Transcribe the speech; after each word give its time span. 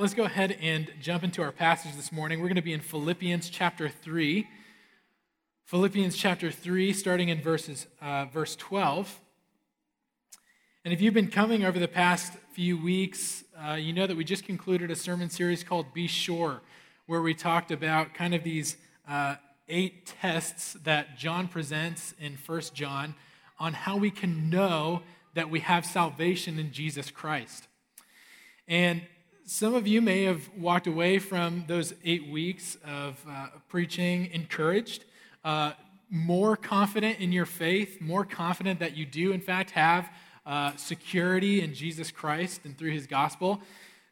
let's 0.00 0.14
go 0.14 0.24
ahead 0.24 0.56
and 0.62 0.90
jump 0.98 1.22
into 1.22 1.42
our 1.42 1.52
passage 1.52 1.94
this 1.94 2.10
morning. 2.10 2.40
We're 2.40 2.48
going 2.48 2.56
to 2.56 2.62
be 2.62 2.72
in 2.72 2.80
Philippians 2.80 3.50
chapter 3.50 3.86
3. 3.86 4.48
Philippians 5.66 6.16
chapter 6.16 6.50
3, 6.50 6.94
starting 6.94 7.28
in 7.28 7.42
verses, 7.42 7.86
uh, 8.00 8.24
verse 8.24 8.56
12. 8.56 9.20
And 10.86 10.94
if 10.94 11.02
you've 11.02 11.12
been 11.12 11.28
coming 11.28 11.66
over 11.66 11.78
the 11.78 11.86
past 11.86 12.32
few 12.54 12.82
weeks, 12.82 13.44
uh, 13.62 13.74
you 13.74 13.92
know 13.92 14.06
that 14.06 14.16
we 14.16 14.24
just 14.24 14.42
concluded 14.42 14.90
a 14.90 14.96
sermon 14.96 15.28
series 15.28 15.62
called 15.62 15.92
Be 15.92 16.06
Sure, 16.06 16.62
where 17.04 17.20
we 17.20 17.34
talked 17.34 17.70
about 17.70 18.14
kind 18.14 18.34
of 18.34 18.42
these 18.42 18.78
uh, 19.06 19.34
eight 19.68 20.06
tests 20.22 20.78
that 20.84 21.18
John 21.18 21.46
presents 21.46 22.14
in 22.18 22.38
First 22.38 22.72
John 22.72 23.14
on 23.58 23.74
how 23.74 23.98
we 23.98 24.10
can 24.10 24.48
know 24.48 25.02
that 25.34 25.50
we 25.50 25.60
have 25.60 25.84
salvation 25.84 26.58
in 26.58 26.72
Jesus 26.72 27.10
Christ. 27.10 27.68
And 28.66 29.02
some 29.52 29.74
of 29.74 29.84
you 29.84 30.00
may 30.00 30.22
have 30.22 30.48
walked 30.56 30.86
away 30.86 31.18
from 31.18 31.64
those 31.66 31.92
eight 32.04 32.28
weeks 32.28 32.78
of 32.86 33.20
uh, 33.28 33.48
preaching 33.68 34.30
encouraged, 34.32 35.04
uh, 35.44 35.72
more 36.08 36.56
confident 36.56 37.18
in 37.18 37.32
your 37.32 37.46
faith, 37.46 38.00
more 38.00 38.24
confident 38.24 38.78
that 38.78 38.96
you 38.96 39.04
do, 39.04 39.32
in 39.32 39.40
fact, 39.40 39.72
have 39.72 40.08
uh, 40.46 40.76
security 40.76 41.62
in 41.62 41.74
Jesus 41.74 42.12
Christ 42.12 42.60
and 42.64 42.78
through 42.78 42.92
his 42.92 43.08
gospel. 43.08 43.60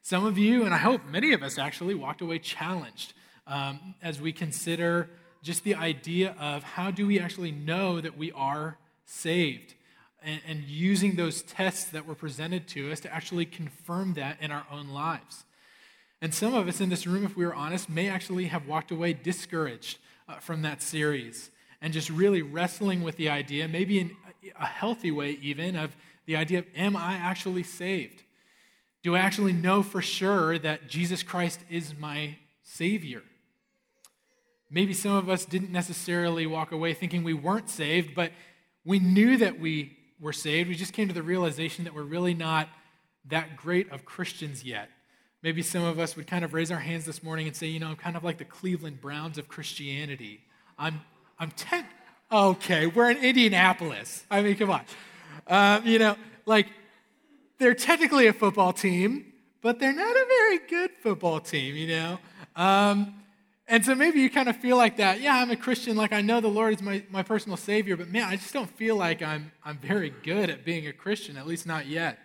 Some 0.03 0.27
of 0.27 0.39
you, 0.39 0.65
and 0.65 0.75
I 0.75 0.79
hope 0.79 1.03
many 1.09 1.33
of 1.33 1.45
us 1.45 1.57
actually, 1.57 1.95
walked 1.95 2.21
away 2.21 2.41
challenged 2.41 3.15
um, 3.47 3.95
as 4.03 4.21
we 4.21 4.33
consider 4.33 5.09
just 5.45 5.63
the 5.63 5.77
idea 5.77 6.35
of 6.41 6.65
how 6.65 6.91
do 6.91 7.07
we 7.07 7.21
actually 7.21 7.53
know 7.53 8.01
that 8.01 8.19
we 8.19 8.33
are 8.33 8.77
saved 9.05 9.77
and, 10.23 10.41
and 10.47 10.65
using 10.65 11.17
those 11.17 11.43
tests 11.43 11.85
that 11.91 12.07
were 12.07 12.15
presented 12.15 12.67
to 12.69 12.91
us 12.91 13.01
to 13.01 13.15
actually 13.15 13.47
confirm 13.47 14.15
that 14.15 14.37
in 14.41 14.51
our 14.51 14.67
own 14.71 14.89
lives. 14.89 15.45
And 16.21 16.35
some 16.35 16.55
of 16.55 16.67
us 16.67 16.81
in 16.81 16.89
this 16.89 17.07
room, 17.07 17.25
if 17.25 17.37
we 17.37 17.47
were 17.47 17.55
honest, 17.55 17.89
may 17.89 18.09
actually 18.09 18.47
have 18.47 18.67
walked 18.67 18.91
away 18.91 19.13
discouraged 19.13 19.99
uh, 20.29 20.39
from 20.39 20.63
that 20.63 20.83
series 20.83 21.51
and 21.81 21.93
just 21.93 22.11
really 22.11 22.43
wrestling 22.43 23.03
with 23.03 23.17
the 23.17 23.29
idea, 23.29 23.69
maybe 23.69 24.01
in 24.01 24.11
a 24.59 24.67
healthy 24.67 25.11
way 25.11 25.39
even, 25.41 25.77
of 25.77 25.97
the 26.27 26.37
idea 26.37 26.59
of 26.59 26.67
am 26.75 26.97
I 26.97 27.15
actually 27.15 27.63
saved? 27.63 28.25
Do 29.03 29.15
I 29.15 29.21
actually 29.21 29.53
know 29.53 29.83
for 29.83 30.03
sure 30.03 30.59
that 30.59 30.89
Jesus 30.89 31.23
Christ 31.23 31.61
is 31.71 31.97
my 31.97 32.37
Savior? 32.63 33.23
Maybe 34.71 34.93
some 34.93 35.13
of 35.13 35.29
us 35.29 35.45
didn't 35.45 35.71
necessarily 35.71 36.47
walk 36.47 36.73
away 36.73 36.95
thinking 36.95 37.23
we 37.23 37.33
weren't 37.33 37.71
saved, 37.71 38.15
but 38.15 38.33
we 38.85 38.99
knew 38.99 39.37
that 39.39 39.61
we 39.61 39.98
were 40.21 40.33
saved. 40.33 40.69
We 40.69 40.75
just 40.75 40.93
came 40.93 41.09
to 41.09 41.15
the 41.15 41.23
realization 41.23 41.85
that 41.85 41.95
we're 41.95 42.03
really 42.03 42.35
not 42.35 42.69
that 43.27 43.57
great 43.57 43.91
of 43.93 44.05
Christians 44.05 44.65
yet. 44.65 44.89
Maybe 45.43 45.63
some 45.63 45.85
of 45.85 45.99
us 45.99 46.17
would 46.17 46.27
kind 46.27 46.45
of 46.45 46.53
raise 46.53 46.73
our 46.73 46.81
hands 46.81 47.05
this 47.05 47.23
morning 47.23 47.47
and 47.47 47.55
say, 47.55 47.69
you 47.69 47.79
know, 47.79 47.89
I'm 47.89 47.97
kind 47.97 48.17
of 48.17 48.25
like 48.25 48.39
the 48.39 48.45
Cleveland 48.45 49.01
Browns 49.01 49.39
of 49.39 49.47
Christianity. 49.49 50.41
I'm, 50.79 51.01
I'm 51.39 51.51
ten. 51.53 51.87
Okay, 52.31 52.87
we're 52.87 53.11
in 53.11 53.19
Indianapolis. 53.19 54.25
I 54.31 54.43
mean, 54.43 54.57
come 54.57 54.71
on. 54.71 54.83
Uh, 55.47 55.81
you 55.85 55.99
know, 55.99 56.17
like 56.45 56.67
they're 57.59 57.75
technically 57.75 58.27
a 58.27 58.33
football 58.33 58.73
team, 58.73 59.33
but 59.63 59.79
they're 59.79 59.95
not 59.95 60.17
a 60.17 60.27
very 60.27 60.59
good 60.69 60.91
football 61.03 61.41
team. 61.41 61.77
You 61.77 61.87
know. 61.87 62.19
Um, 62.57 63.15
and 63.69 63.85
so 63.85 63.95
maybe 63.95 64.21
you 64.21 64.31
kind 64.31 64.49
of 64.49 64.57
feel 64.57 64.79
like 64.79 64.97
that. 64.97 65.21
Yeah, 65.21 65.37
I'm 65.37 65.51
a 65.51 65.57
Christian. 65.57 65.95
Like 65.95 66.13
I 66.13 66.23
know 66.23 66.41
the 66.41 66.49
Lord 66.49 66.75
is 66.75 66.83
my, 66.83 67.03
my 67.11 67.23
personal 67.23 67.59
Savior, 67.59 67.97
but 67.97 68.09
man, 68.09 68.25
I 68.25 68.37
just 68.37 68.55
don't 68.55 68.71
feel 68.71 68.97
like 68.97 69.23
I'm, 69.23 69.53
I'm 69.63 69.77
very 69.77 70.11
good 70.23 70.49
at 70.49 70.65
being 70.65 70.87
a 70.87 70.93
Christian, 70.93 71.37
at 71.37 71.47
least 71.47 71.67
not 71.67 71.87
yet. 71.87 72.19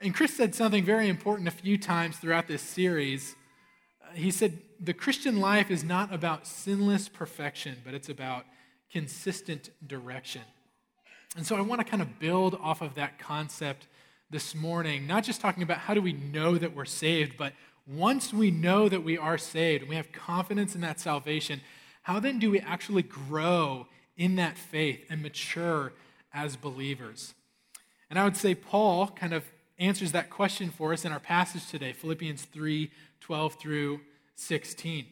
And 0.00 0.14
Chris 0.14 0.36
said 0.36 0.54
something 0.54 0.84
very 0.84 1.08
important 1.08 1.48
a 1.48 1.52
few 1.52 1.76
times 1.76 2.18
throughout 2.18 2.46
this 2.46 2.62
series. 2.62 3.34
He 4.14 4.30
said, 4.30 4.58
The 4.78 4.94
Christian 4.94 5.40
life 5.40 5.70
is 5.70 5.82
not 5.82 6.14
about 6.14 6.46
sinless 6.46 7.08
perfection, 7.08 7.78
but 7.84 7.94
it's 7.94 8.08
about 8.08 8.44
consistent 8.92 9.70
direction. 9.84 10.42
And 11.36 11.44
so 11.44 11.56
I 11.56 11.60
want 11.60 11.80
to 11.80 11.84
kind 11.84 12.02
of 12.02 12.20
build 12.20 12.54
off 12.62 12.82
of 12.82 12.94
that 12.94 13.18
concept 13.18 13.88
this 14.30 14.54
morning, 14.54 15.06
not 15.06 15.24
just 15.24 15.40
talking 15.40 15.62
about 15.62 15.78
how 15.78 15.94
do 15.94 16.02
we 16.02 16.12
know 16.12 16.56
that 16.56 16.74
we're 16.74 16.84
saved, 16.84 17.36
but 17.36 17.52
once 17.86 18.32
we 18.32 18.50
know 18.50 18.88
that 18.88 19.04
we 19.04 19.16
are 19.16 19.38
saved 19.38 19.82
and 19.82 19.88
we 19.88 19.96
have 19.96 20.10
confidence 20.12 20.74
in 20.74 20.80
that 20.80 20.98
salvation, 20.98 21.60
how 22.02 22.20
then 22.20 22.38
do 22.38 22.50
we 22.50 22.60
actually 22.60 23.02
grow 23.02 23.86
in 24.16 24.36
that 24.36 24.56
faith 24.56 25.04
and 25.08 25.22
mature 25.22 25.92
as 26.32 26.56
believers? 26.56 27.34
And 28.10 28.18
I 28.18 28.24
would 28.24 28.36
say 28.36 28.54
Paul 28.54 29.08
kind 29.08 29.32
of 29.32 29.44
answers 29.78 30.12
that 30.12 30.30
question 30.30 30.70
for 30.70 30.92
us 30.92 31.04
in 31.04 31.12
our 31.12 31.20
passage 31.20 31.68
today, 31.68 31.92
Philippians 31.92 32.42
3 32.44 32.90
12 33.20 33.54
through 33.54 34.00
16. 34.36 35.06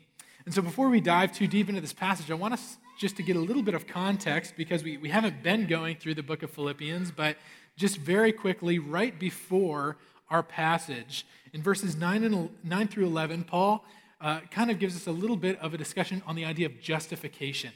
And 0.45 0.55
so 0.55 0.63
before 0.63 0.89
we 0.89 1.01
dive 1.01 1.33
too 1.33 1.49
deep 1.49 1.69
into 1.69 1.81
this 1.81 1.93
passage, 1.93 2.31
I 2.31 2.35
want 2.35 2.55
us 2.55 2.77
just 2.99 3.17
to 3.17 3.23
get 3.23 3.35
a 3.35 3.41
little 3.41 3.63
bit 3.63 3.75
of 3.75 3.87
context 3.87 4.55
because 4.57 4.85
we, 4.85 4.99
we 4.99 5.09
haven't 5.09 5.43
been 5.43 5.67
going 5.67 5.97
through 5.97 6.15
the 6.15 6.23
book 6.23 6.43
of 6.45 6.51
Philippians, 6.51 7.11
but 7.11 7.37
just 7.77 7.97
very 7.97 8.31
quickly, 8.33 8.79
right 8.79 9.19
before 9.19 9.97
our 10.31 10.43
passage. 10.43 11.27
In 11.53 11.63
verses 11.63 11.97
9, 11.97 12.25
and, 12.25 12.51
9 12.63 12.89
through 12.89 13.07
11, 13.07 13.45
Paul 13.45 13.85
uh, 14.21 14.41
kind 14.51 14.71
of 14.71 14.79
gives 14.79 14.97
us 14.97 15.07
a 15.07 15.13
little 15.13 15.37
bit 15.37 15.59
of 15.61 15.75
a 15.75 15.79
discussion 15.79 16.23
on 16.27 16.35
the 16.37 16.45
idea 16.45 16.67
of 16.67 16.81
justification. 16.81 17.73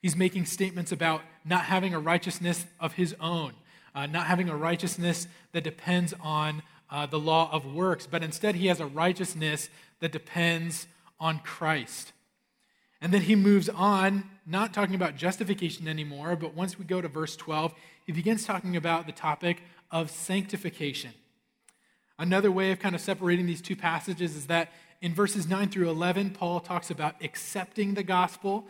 He's 0.00 0.16
making 0.16 0.46
statements 0.46 0.92
about 0.92 1.22
not 1.44 1.64
having 1.64 1.94
a 1.94 2.00
righteousness 2.00 2.64
of 2.78 2.94
his 2.94 3.14
own, 3.20 3.52
uh, 3.94 4.06
not 4.06 4.26
having 4.26 4.48
a 4.48 4.56
righteousness 4.56 5.28
that 5.52 5.64
depends 5.64 6.14
on 6.20 6.62
uh, 6.90 7.06
the 7.06 7.18
law 7.18 7.50
of 7.52 7.66
works, 7.66 8.06
but 8.06 8.22
instead 8.22 8.54
he 8.54 8.68
has 8.68 8.80
a 8.80 8.86
righteousness 8.86 9.68
that 10.00 10.12
depends 10.12 10.86
on 11.18 11.38
Christ. 11.40 12.12
And 13.00 13.12
then 13.12 13.22
he 13.22 13.34
moves 13.34 13.68
on, 13.68 14.24
not 14.46 14.74
talking 14.74 14.94
about 14.94 15.16
justification 15.16 15.88
anymore, 15.88 16.36
but 16.36 16.54
once 16.54 16.78
we 16.78 16.84
go 16.84 17.00
to 17.00 17.08
verse 17.08 17.36
12, 17.36 17.74
he 18.06 18.12
begins 18.12 18.44
talking 18.44 18.76
about 18.76 19.06
the 19.06 19.12
topic 19.12 19.62
of 19.90 20.10
sanctification. 20.10 21.12
Another 22.20 22.52
way 22.52 22.70
of 22.70 22.78
kind 22.78 22.94
of 22.94 23.00
separating 23.00 23.46
these 23.46 23.62
two 23.62 23.74
passages 23.74 24.36
is 24.36 24.46
that 24.48 24.70
in 25.00 25.14
verses 25.14 25.48
9 25.48 25.70
through 25.70 25.88
11, 25.88 26.32
Paul 26.32 26.60
talks 26.60 26.90
about 26.90 27.14
accepting 27.22 27.94
the 27.94 28.02
gospel. 28.02 28.66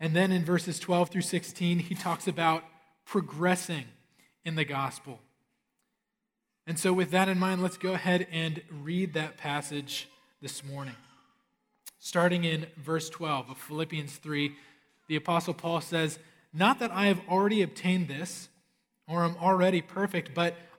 And 0.00 0.16
then 0.16 0.32
in 0.32 0.42
verses 0.42 0.78
12 0.78 1.10
through 1.10 1.20
16, 1.20 1.80
he 1.80 1.94
talks 1.94 2.26
about 2.26 2.64
progressing 3.04 3.84
in 4.42 4.54
the 4.54 4.64
gospel. 4.64 5.20
And 6.66 6.78
so, 6.78 6.94
with 6.94 7.10
that 7.10 7.28
in 7.28 7.38
mind, 7.38 7.62
let's 7.62 7.76
go 7.76 7.92
ahead 7.92 8.26
and 8.32 8.62
read 8.70 9.12
that 9.12 9.36
passage 9.36 10.08
this 10.40 10.64
morning. 10.64 10.96
Starting 11.98 12.44
in 12.44 12.66
verse 12.78 13.10
12 13.10 13.50
of 13.50 13.58
Philippians 13.58 14.16
3, 14.16 14.54
the 15.08 15.16
Apostle 15.16 15.52
Paul 15.52 15.82
says, 15.82 16.18
Not 16.54 16.78
that 16.78 16.90
I 16.90 17.04
have 17.08 17.20
already 17.28 17.60
obtained 17.60 18.08
this 18.08 18.48
or 19.06 19.24
am 19.24 19.36
already 19.42 19.82
perfect, 19.82 20.32
but 20.32 20.56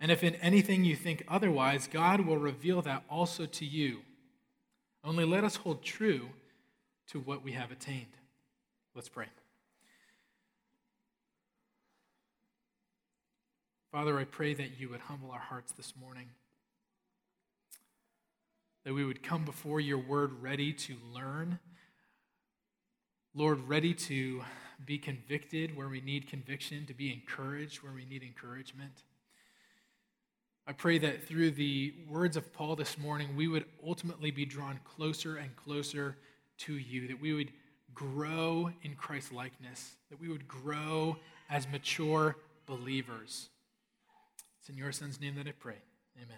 And 0.00 0.12
if 0.12 0.22
in 0.22 0.36
anything 0.36 0.84
you 0.84 0.94
think 0.94 1.24
otherwise, 1.26 1.88
God 1.90 2.20
will 2.20 2.38
reveal 2.38 2.82
that 2.82 3.02
also 3.10 3.46
to 3.46 3.64
you. 3.64 4.00
Only 5.02 5.24
let 5.24 5.44
us 5.44 5.56
hold 5.56 5.82
true 5.82 6.28
to 7.08 7.18
what 7.18 7.42
we 7.42 7.52
have 7.52 7.72
attained. 7.72 8.06
Let's 8.94 9.08
pray. 9.08 9.26
Father, 13.90 14.18
I 14.18 14.24
pray 14.24 14.54
that 14.54 14.78
you 14.78 14.90
would 14.90 15.00
humble 15.00 15.30
our 15.30 15.38
hearts 15.38 15.72
this 15.72 15.94
morning, 15.98 16.28
that 18.84 18.92
we 18.92 19.04
would 19.04 19.22
come 19.22 19.44
before 19.44 19.80
your 19.80 19.98
word 19.98 20.42
ready 20.42 20.72
to 20.74 20.96
learn. 21.12 21.58
Lord, 23.34 23.66
ready 23.66 23.94
to 23.94 24.42
be 24.84 24.98
convicted 24.98 25.76
where 25.76 25.88
we 25.88 26.00
need 26.00 26.28
conviction, 26.28 26.86
to 26.86 26.94
be 26.94 27.12
encouraged 27.12 27.82
where 27.82 27.92
we 27.92 28.04
need 28.04 28.22
encouragement. 28.22 29.02
I 30.68 30.72
pray 30.72 30.98
that 30.98 31.26
through 31.26 31.52
the 31.52 31.94
words 32.10 32.36
of 32.36 32.52
Paul 32.52 32.76
this 32.76 32.98
morning, 32.98 33.34
we 33.34 33.48
would 33.48 33.64
ultimately 33.82 34.30
be 34.30 34.44
drawn 34.44 34.78
closer 34.84 35.36
and 35.36 35.56
closer 35.56 36.18
to 36.58 36.74
you, 36.74 37.08
that 37.08 37.18
we 37.18 37.32
would 37.32 37.52
grow 37.94 38.70
in 38.82 38.94
Christ's 38.94 39.32
likeness, 39.32 39.92
that 40.10 40.20
we 40.20 40.28
would 40.28 40.46
grow 40.46 41.16
as 41.48 41.66
mature 41.68 42.36
believers. 42.66 43.48
It's 44.60 44.68
in 44.68 44.76
your 44.76 44.92
son's 44.92 45.18
name 45.18 45.36
that 45.36 45.46
I 45.46 45.52
pray. 45.52 45.78
Amen. 46.18 46.36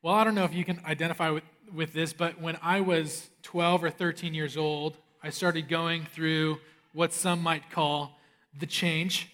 Well, 0.00 0.14
I 0.14 0.24
don't 0.24 0.34
know 0.34 0.44
if 0.44 0.54
you 0.54 0.64
can 0.64 0.80
identify 0.86 1.28
with, 1.28 1.44
with 1.74 1.92
this, 1.92 2.14
but 2.14 2.40
when 2.40 2.56
I 2.62 2.80
was 2.80 3.28
12 3.42 3.84
or 3.84 3.90
13 3.90 4.32
years 4.32 4.56
old, 4.56 4.96
I 5.22 5.28
started 5.28 5.68
going 5.68 6.06
through 6.06 6.58
what 6.94 7.12
some 7.12 7.42
might 7.42 7.70
call 7.70 8.18
the 8.58 8.66
change. 8.66 9.28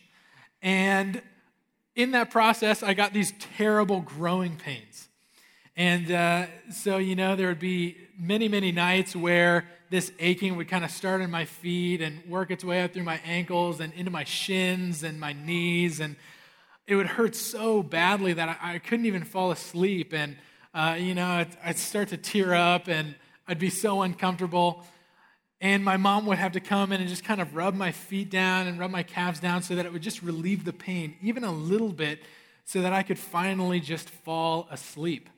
And 0.60 1.22
in 1.94 2.12
that 2.12 2.30
process, 2.30 2.82
I 2.82 2.94
got 2.94 3.12
these 3.12 3.32
terrible 3.56 4.00
growing 4.00 4.56
pains. 4.56 5.08
And 5.76 6.10
uh, 6.10 6.46
so, 6.72 6.98
you 6.98 7.16
know, 7.16 7.36
there 7.36 7.48
would 7.48 7.58
be 7.58 7.96
many, 8.18 8.48
many 8.48 8.72
nights 8.72 9.16
where 9.16 9.66
this 9.88 10.12
aching 10.18 10.56
would 10.56 10.68
kind 10.68 10.84
of 10.84 10.90
start 10.90 11.20
in 11.20 11.30
my 11.30 11.44
feet 11.44 12.00
and 12.00 12.24
work 12.28 12.50
its 12.50 12.64
way 12.64 12.82
up 12.82 12.92
through 12.92 13.02
my 13.02 13.20
ankles 13.24 13.80
and 13.80 13.92
into 13.94 14.10
my 14.10 14.24
shins 14.24 15.02
and 15.02 15.18
my 15.18 15.32
knees. 15.32 16.00
And 16.00 16.16
it 16.86 16.96
would 16.96 17.06
hurt 17.06 17.34
so 17.34 17.82
badly 17.82 18.32
that 18.34 18.58
I, 18.62 18.74
I 18.74 18.78
couldn't 18.78 19.06
even 19.06 19.24
fall 19.24 19.50
asleep. 19.50 20.12
And, 20.12 20.36
uh, 20.74 20.96
you 20.98 21.14
know, 21.14 21.26
I'd, 21.26 21.56
I'd 21.64 21.78
start 21.78 22.08
to 22.08 22.16
tear 22.16 22.54
up 22.54 22.88
and 22.88 23.14
I'd 23.48 23.58
be 23.58 23.70
so 23.70 24.02
uncomfortable. 24.02 24.84
And 25.60 25.84
my 25.84 25.96
mom 25.96 26.24
would 26.26 26.38
have 26.38 26.52
to 26.52 26.60
come 26.60 26.90
in 26.90 27.00
and 27.00 27.08
just 27.08 27.24
kind 27.24 27.40
of 27.40 27.54
rub 27.54 27.74
my 27.74 27.92
feet 27.92 28.30
down 28.30 28.66
and 28.66 28.78
rub 28.78 28.90
my 28.90 29.02
calves 29.02 29.40
down 29.40 29.62
so 29.62 29.74
that 29.74 29.84
it 29.84 29.92
would 29.92 30.02
just 30.02 30.22
relieve 30.22 30.64
the 30.64 30.72
pain, 30.72 31.16
even 31.20 31.44
a 31.44 31.52
little 31.52 31.92
bit, 31.92 32.22
so 32.64 32.80
that 32.80 32.92
I 32.92 33.02
could 33.02 33.18
finally 33.18 33.80
just 33.80 34.08
fall 34.08 34.68
asleep. 34.70 35.28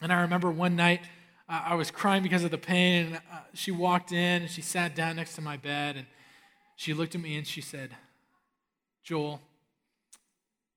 And 0.00 0.12
I 0.12 0.22
remember 0.22 0.50
one 0.50 0.76
night 0.76 1.02
uh, 1.48 1.62
I 1.66 1.74
was 1.74 1.90
crying 1.90 2.22
because 2.22 2.44
of 2.44 2.50
the 2.50 2.58
pain, 2.58 3.06
and 3.06 3.16
uh, 3.16 3.40
she 3.54 3.70
walked 3.70 4.12
in 4.12 4.42
and 4.42 4.50
she 4.50 4.62
sat 4.62 4.94
down 4.94 5.16
next 5.16 5.34
to 5.34 5.40
my 5.40 5.56
bed 5.56 5.96
and 5.96 6.06
she 6.76 6.94
looked 6.94 7.14
at 7.14 7.20
me 7.20 7.36
and 7.36 7.46
she 7.46 7.60
said, 7.60 7.90
Joel, 9.02 9.40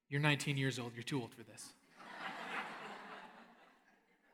you're 0.10 0.22
19 0.22 0.58
years 0.58 0.80
old, 0.80 0.94
you're 0.96 1.04
too 1.04 1.22
old 1.22 1.34
for 1.34 1.44
this. 1.44 1.74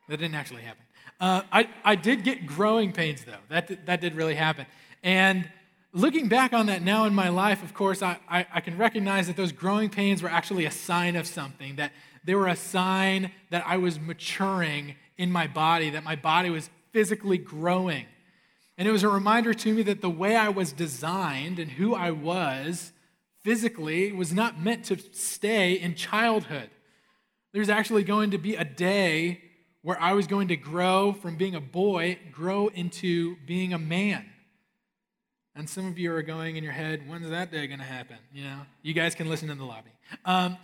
That 0.08 0.18
didn't 0.18 0.36
actually 0.36 0.64
happen. 0.64 0.84
Uh, 1.20 1.42
I, 1.52 1.70
I 1.84 1.96
did 1.96 2.24
get 2.24 2.46
growing 2.46 2.92
pains, 2.92 3.24
though. 3.26 3.40
That 3.50 3.68
did, 3.68 3.86
that 3.86 4.02
did 4.02 4.16
really 4.16 4.36
happen. 4.36 4.66
And 5.04 5.50
looking 5.94 6.28
back 6.28 6.54
on 6.54 6.68
that 6.68 6.82
now 6.82 7.06
in 7.06 7.16
my 7.16 7.30
life, 7.30 7.64
of 7.64 7.74
course, 7.74 8.02
I, 8.02 8.20
I, 8.30 8.46
I, 8.54 8.62
can 8.62 8.78
recognize 8.78 9.28
that 9.28 9.36
those 9.36 9.52
growing 9.52 9.90
pains 9.90 10.22
were 10.22 10.30
actually 10.30 10.66
a 10.66 10.72
sign 10.72 11.16
of 11.16 11.26
something, 11.26 11.78
that 11.78 11.92
they 12.24 12.36
were 12.36 12.48
a 12.48 12.56
sign 12.56 13.32
that 13.50 13.64
I 13.66 13.78
was 13.78 14.00
maturing 14.00 14.96
in 15.18 15.32
my 15.32 15.48
body, 15.48 15.90
that 15.90 16.04
my 16.04 16.16
body 16.16 16.50
was 16.50 16.70
physically 16.92 17.38
growing. 17.38 18.06
And 18.78 18.88
it 18.88 18.92
was 18.92 19.04
a 19.04 19.10
reminder 19.10 19.54
to 19.56 19.74
me 19.74 19.82
that 19.84 20.02
the 20.02 20.10
way 20.10 20.36
I 20.36 20.50
was 20.50 20.72
designed 20.72 21.58
and 21.58 21.72
who 21.72 21.96
I 21.96 22.12
was 22.12 22.92
physically 23.44 24.12
was 24.12 24.34
not 24.34 24.62
meant 24.62 24.86
to 24.86 24.98
stay 25.14 25.74
in 25.74 25.96
childhood. 25.96 26.70
There's 27.54 27.70
actually 27.70 28.04
going 28.04 28.32
to 28.32 28.38
be 28.38 28.56
a 28.56 28.64
day 28.64 29.42
where 29.82 30.00
I 30.02 30.14
was 30.14 30.28
going 30.28 30.50
to 30.50 30.58
grow 30.58 31.14
from 31.14 31.36
being 31.36 31.56
a 31.56 31.62
boy, 31.62 32.20
grow 32.32 32.68
into 32.68 33.38
being 33.46 33.74
a 33.74 33.78
man. 33.78 34.26
And 35.56 35.70
some 35.70 35.88
of 35.88 35.98
you 35.98 36.14
are 36.14 36.22
going 36.22 36.56
in 36.56 36.64
your 36.64 36.74
head, 36.74 37.08
when's 37.08 37.30
that 37.30 37.52
day 37.52 37.66
going 37.68 37.80
to 37.80 37.86
happen? 37.86 38.18
You 38.34 38.44
know, 38.44 38.60
you 38.84 38.94
guys 38.94 39.16
can 39.16 39.30
listen 39.30 39.50
in 39.50 39.58
the 39.58 39.66
lobby. 39.66 39.90
Um, 40.26 40.58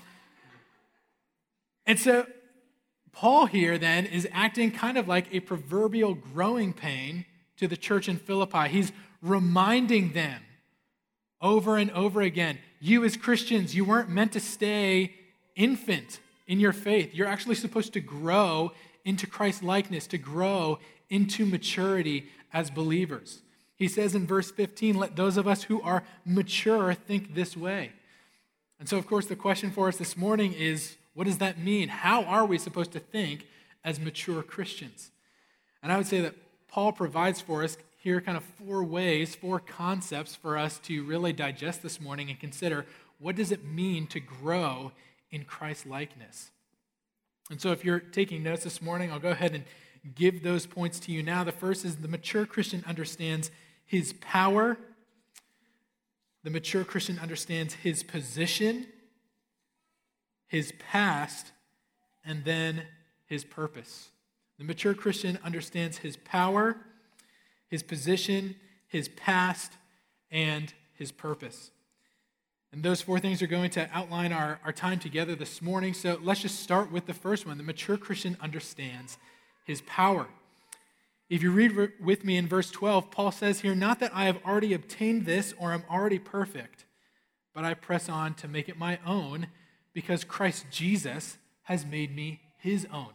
and 1.86 2.00
so, 2.00 2.28
Paul 3.12 3.46
here 3.46 3.78
then 3.78 4.06
is 4.06 4.28
acting 4.32 4.72
kind 4.72 4.98
of 4.98 5.08
like 5.08 5.34
a 5.34 5.40
proverbial 5.40 6.14
growing 6.16 6.74
pain 6.74 7.26
to 7.58 7.68
the 7.68 7.78
church 7.78 8.08
in 8.10 8.18
Philippi. 8.18 8.68
He's 8.70 8.92
reminding 9.22 10.14
them 10.14 10.42
over 11.42 11.78
and 11.78 11.92
over 11.92 12.22
again 12.22 12.58
you, 12.84 13.06
as 13.06 13.16
Christians, 13.16 13.74
you 13.74 13.86
weren't 13.86 14.10
meant 14.10 14.34
to 14.34 14.42
stay 14.42 15.14
infant 15.56 16.20
in 16.48 16.60
your 16.60 16.74
faith. 16.74 17.12
You're 17.14 17.28
actually 17.28 17.56
supposed 17.56 17.94
to 17.94 18.02
grow 18.02 18.74
into 19.06 19.28
Christ 19.28 19.64
likeness, 19.64 20.08
to 20.08 20.18
grow 20.18 20.80
into 21.10 21.46
maturity 21.46 22.28
as 22.52 22.70
believers. 22.70 23.42
He 23.76 23.88
says 23.88 24.16
in 24.16 24.28
verse 24.28 24.52
15, 24.52 24.96
let 24.96 25.16
those 25.16 25.38
of 25.38 25.48
us 25.48 25.64
who 25.64 25.82
are 25.82 26.04
mature 26.26 26.94
think 26.94 27.36
this 27.36 27.58
way. 27.58 27.92
And 28.80 28.88
so, 28.88 28.98
of 28.98 29.08
course, 29.08 29.28
the 29.28 29.36
question 29.36 29.72
for 29.72 29.88
us 29.88 29.98
this 29.98 30.16
morning 30.16 30.54
is 30.54 30.98
what 31.14 31.26
does 31.26 31.38
that 31.40 31.60
mean? 31.60 31.90
How 31.90 32.24
are 32.24 32.46
we 32.46 32.58
supposed 32.58 32.92
to 32.94 33.00
think 33.00 33.48
as 33.84 34.00
mature 34.00 34.42
Christians? 34.44 35.12
And 35.82 35.92
I 35.92 35.98
would 35.98 36.08
say 36.08 36.22
that 36.22 36.36
Paul 36.68 36.92
provides 36.92 37.40
for 37.40 37.64
us 37.64 37.78
here 37.98 38.20
kind 38.20 38.36
of 38.36 38.44
four 38.44 38.84
ways, 38.84 39.36
four 39.36 39.60
concepts 39.60 40.36
for 40.36 40.58
us 40.58 40.80
to 40.80 41.04
really 41.04 41.34
digest 41.34 41.84
this 41.84 42.02
morning 42.02 42.30
and 42.30 42.40
consider 42.40 42.86
what 43.20 43.36
does 43.36 43.52
it 43.52 43.64
mean 43.64 44.08
to 44.08 44.20
grow 44.20 44.92
in 45.32 45.46
Christ 45.46 45.86
likeness. 45.86 46.52
And 47.50 47.60
so, 47.60 47.72
if 47.72 47.84
you're 47.84 48.00
taking 48.00 48.44
notes 48.44 48.64
this 48.64 48.82
morning, 48.82 49.12
I'll 49.12 49.20
go 49.20 49.32
ahead 49.32 49.54
and 49.54 49.66
give 50.16 50.44
those 50.44 50.66
points 50.66 51.00
to 51.02 51.12
you 51.12 51.24
now. 51.24 51.44
The 51.44 51.52
first 51.52 51.86
is 51.86 51.98
the 51.98 52.08
mature 52.08 52.46
Christian 52.46 52.84
understands 52.88 53.52
his 53.86 54.14
power, 54.14 54.78
the 56.44 56.50
mature 56.50 56.84
Christian 56.84 57.20
understands 57.20 57.74
his 57.76 58.04
position, 58.04 58.88
his 60.48 60.74
past, 60.78 61.52
and 62.26 62.44
then 62.44 62.84
his 63.26 63.44
purpose. 63.44 64.10
The 64.58 64.66
mature 64.66 64.94
Christian 64.94 65.40
understands 65.44 65.98
his 65.98 66.18
power, 66.18 66.78
his 67.68 67.84
position, 67.84 68.56
his 68.88 69.08
past, 69.10 69.74
and 70.32 70.74
his 70.94 71.12
purpose. 71.12 71.72
And 72.74 72.82
those 72.82 73.04
four 73.04 73.20
things 73.20 73.44
are 73.44 73.48
going 73.48 73.70
to 73.72 73.88
outline 73.94 74.34
our, 74.34 74.60
our 74.66 74.74
time 74.74 74.98
together 74.98 75.36
this 75.36 75.62
morning. 75.62 75.94
So 75.94 76.18
let's 76.24 76.42
just 76.42 76.60
start 76.60 76.92
with 76.92 77.06
the 77.06 77.14
first 77.14 77.46
one. 77.46 77.60
The 77.60 77.64
mature 77.64 77.98
Christian 77.98 78.36
understands 78.42 79.20
his 79.64 79.82
power. 79.82 80.26
If 81.30 81.44
you 81.44 81.52
read 81.52 81.92
with 82.04 82.26
me 82.26 82.36
in 82.36 82.48
verse 82.48 82.72
12, 82.72 83.12
Paul 83.12 83.32
says 83.32 83.60
here, 83.60 83.76
Not 83.76 84.00
that 84.00 84.10
I 84.12 84.26
have 84.26 84.40
already 84.44 84.74
obtained 84.74 85.28
this 85.28 85.54
or 85.60 85.72
am 85.72 85.84
already 85.88 86.18
perfect, 86.18 86.86
but 87.54 87.64
I 87.64 87.76
press 87.76 88.10
on 88.10 88.34
to 88.36 88.48
make 88.48 88.68
it 88.68 88.78
my 88.80 88.98
own 89.06 89.50
because 89.94 90.24
Christ 90.24 90.66
Jesus 90.72 91.38
has 91.64 91.86
made 91.86 92.16
me 92.16 92.42
his 92.58 92.88
own. 92.92 93.12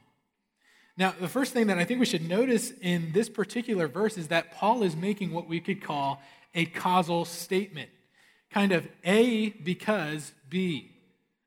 Now, 0.96 1.14
the 1.20 1.26
first 1.26 1.52
thing 1.52 1.66
that 1.66 1.78
I 1.78 1.84
think 1.84 1.98
we 1.98 2.06
should 2.06 2.28
notice 2.28 2.70
in 2.80 3.10
this 3.10 3.28
particular 3.28 3.88
verse 3.88 4.18
is 4.18 4.28
that 4.28 4.52
Paul 4.52 4.84
is 4.84 4.94
making 4.94 5.32
what 5.32 5.48
we 5.48 5.58
could 5.58 5.82
call 5.82 6.22
a 6.54 6.66
causal 6.66 7.24
statement 7.24 7.90
kind 8.50 8.72
of 8.72 8.86
A 9.04 9.50
because 9.50 10.32
B. 10.48 10.90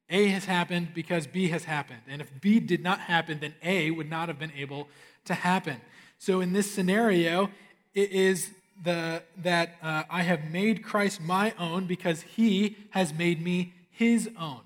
A 0.09 0.27
has 0.27 0.45
happened 0.45 0.89
because 0.93 1.25
B 1.25 1.47
has 1.49 1.63
happened. 1.63 2.01
And 2.07 2.21
if 2.21 2.29
B 2.41 2.59
did 2.59 2.83
not 2.83 2.99
happen, 2.99 3.39
then 3.39 3.55
A 3.63 3.91
would 3.91 4.09
not 4.09 4.27
have 4.27 4.37
been 4.37 4.51
able 4.55 4.89
to 5.25 5.33
happen. 5.33 5.77
So 6.19 6.41
in 6.41 6.53
this 6.53 6.69
scenario, 6.71 7.49
it 7.93 8.11
is 8.11 8.51
the, 8.83 9.23
that 9.37 9.75
uh, 9.81 10.03
I 10.09 10.23
have 10.23 10.51
made 10.51 10.83
Christ 10.83 11.21
my 11.21 11.53
own 11.57 11.85
because 11.85 12.21
he 12.21 12.77
has 12.91 13.13
made 13.13 13.41
me 13.41 13.73
his 13.89 14.29
own. 14.39 14.61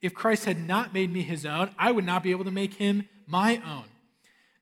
If 0.00 0.14
Christ 0.14 0.44
had 0.44 0.66
not 0.66 0.94
made 0.94 1.12
me 1.12 1.22
his 1.22 1.44
own, 1.44 1.70
I 1.78 1.90
would 1.90 2.06
not 2.06 2.22
be 2.22 2.30
able 2.30 2.44
to 2.44 2.50
make 2.50 2.74
him 2.74 3.08
my 3.26 3.56
own. 3.56 3.84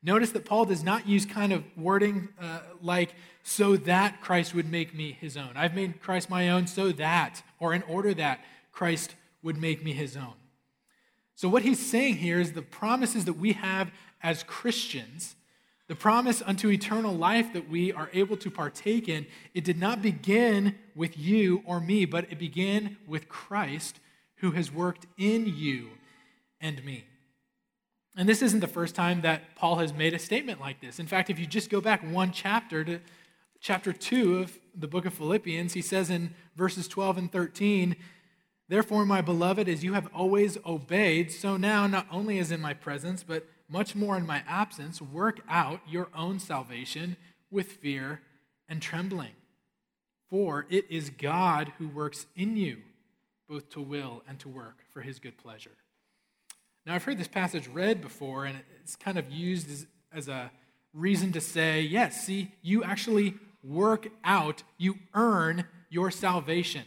Notice 0.07 0.31
that 0.31 0.45
Paul 0.45 0.67
does 0.67 0.85
not 0.85 1.09
use 1.09 1.27
kind 1.27 1.53
of 1.53 1.65
wording 1.77 2.29
uh, 2.41 2.61
like, 2.81 3.13
so 3.43 3.77
that 3.77 4.21
Christ 4.21 4.55
would 4.55 4.71
make 4.71 4.95
me 4.95 5.11
his 5.21 5.37
own. 5.37 5.51
I've 5.57 5.75
made 5.75 6.01
Christ 6.01 6.31
my 6.31 6.49
own 6.49 6.69
so 6.69 6.93
that, 6.93 7.43
or 7.59 7.75
in 7.75 7.83
order 7.83 8.15
that 8.15 8.39
Christ 8.71 9.17
would 9.43 9.57
make 9.57 9.85
me 9.85 9.93
his 9.93 10.17
own. 10.17 10.35
So, 11.35 11.49
what 11.49 11.65
he's 11.65 11.85
saying 11.85 12.19
here 12.19 12.39
is 12.39 12.53
the 12.53 12.63
promises 12.63 13.25
that 13.25 13.33
we 13.33 13.55
have 13.55 13.91
as 14.23 14.45
Christians, 14.45 15.35
the 15.89 15.97
promise 15.97 16.41
unto 16.41 16.71
eternal 16.71 17.13
life 17.13 17.53
that 17.53 17.69
we 17.69 17.93
are 17.93 18.09
able 18.13 18.37
to 18.37 18.51
partake 18.51 19.09
in, 19.09 19.27
it 19.55 19.65
did 19.65 19.79
not 19.79 20.03
begin 20.03 20.77
with 20.95 21.19
you 21.19 21.65
or 21.67 21.81
me, 21.81 22.05
but 22.05 22.31
it 22.31 22.39
began 22.39 22.97
with 23.09 23.29
Christ 23.29 23.99
who 24.37 24.53
has 24.53 24.71
worked 24.71 25.07
in 25.19 25.47
you 25.47 25.89
and 26.61 26.85
me. 26.85 27.07
And 28.17 28.29
this 28.29 28.41
isn't 28.41 28.61
the 28.61 28.67
first 28.67 28.95
time 28.95 29.21
that 29.21 29.55
Paul 29.57 29.77
has 29.77 29.93
made 29.93 30.15
a 30.15 30.19
statement 30.19 30.59
like 30.59 30.81
this. 30.81 30.99
In 30.99 31.07
fact, 31.07 31.29
if 31.29 31.39
you 31.39 31.47
just 31.47 31.69
go 31.69 31.83
back 31.83 32.03
one 32.03 32.33
chapter 32.33 32.83
to 32.83 33.01
chapter 33.61 33.93
2 33.93 34.39
of 34.39 34.59
the 34.75 34.89
book 34.89 35.05
of 35.05 35.13
Philippians, 35.13 35.75
he 35.75 35.83
says 35.83 36.09
in 36.09 36.35
verses 36.57 36.89
12 36.89 37.19
and 37.19 37.33
13, 37.33 37.95
Therefore, 38.69 39.07
my 39.07 39.21
beloved, 39.21 39.69
as 39.69 39.85
you 39.85 39.93
have 39.93 40.09
always 40.15 40.59
obeyed, 40.67 41.31
so 41.31 41.57
now, 41.57 41.87
not 41.87 42.07
only 42.11 42.39
as 42.39 42.51
in 42.51 42.61
my 42.61 42.75
presence, 42.75 43.23
but 43.23 43.47
much 43.69 43.95
more 43.95 44.17
in 44.17 44.27
my 44.27 44.43
absence, 44.49 45.01
work 45.01 45.41
out 45.49 45.81
your 45.89 46.09
own 46.17 46.39
salvation 46.39 47.17
with 47.51 47.73
fear 47.73 48.23
and 48.69 48.83
trembling. 48.83 49.33
For 50.29 50.67
it 50.69 50.87
is 50.91 51.11
God 51.11 51.73
who 51.79 51.87
works 51.87 52.27
in 52.35 52.57
you, 52.57 52.79
both 53.49 53.69
to 53.71 53.81
will 53.81 54.23
and 54.27 54.39
to 54.41 54.49
work 54.49 54.79
for 54.93 55.03
his 55.03 55.21
good 55.21 55.37
pleasure. 55.39 55.77
Now, 56.87 56.95
I've 56.95 57.03
heard 57.03 57.19
this 57.19 57.27
passage 57.27 57.67
read 57.67 58.01
before, 58.01 58.45
and 58.45 58.61
it's 58.81 58.95
kind 58.95 59.19
of 59.19 59.29
used 59.29 59.69
as, 59.69 59.87
as 60.13 60.29
a 60.29 60.53
reason 60.95 61.33
to 61.33 61.41
say, 61.41 61.81
yes, 61.81 62.25
see, 62.25 62.53
you 62.63 62.85
actually 62.85 63.35
work 63.65 64.07
out, 64.23 64.63
you 64.79 64.95
earn 65.13 65.65
your 65.91 66.13
salvation. 66.13 66.85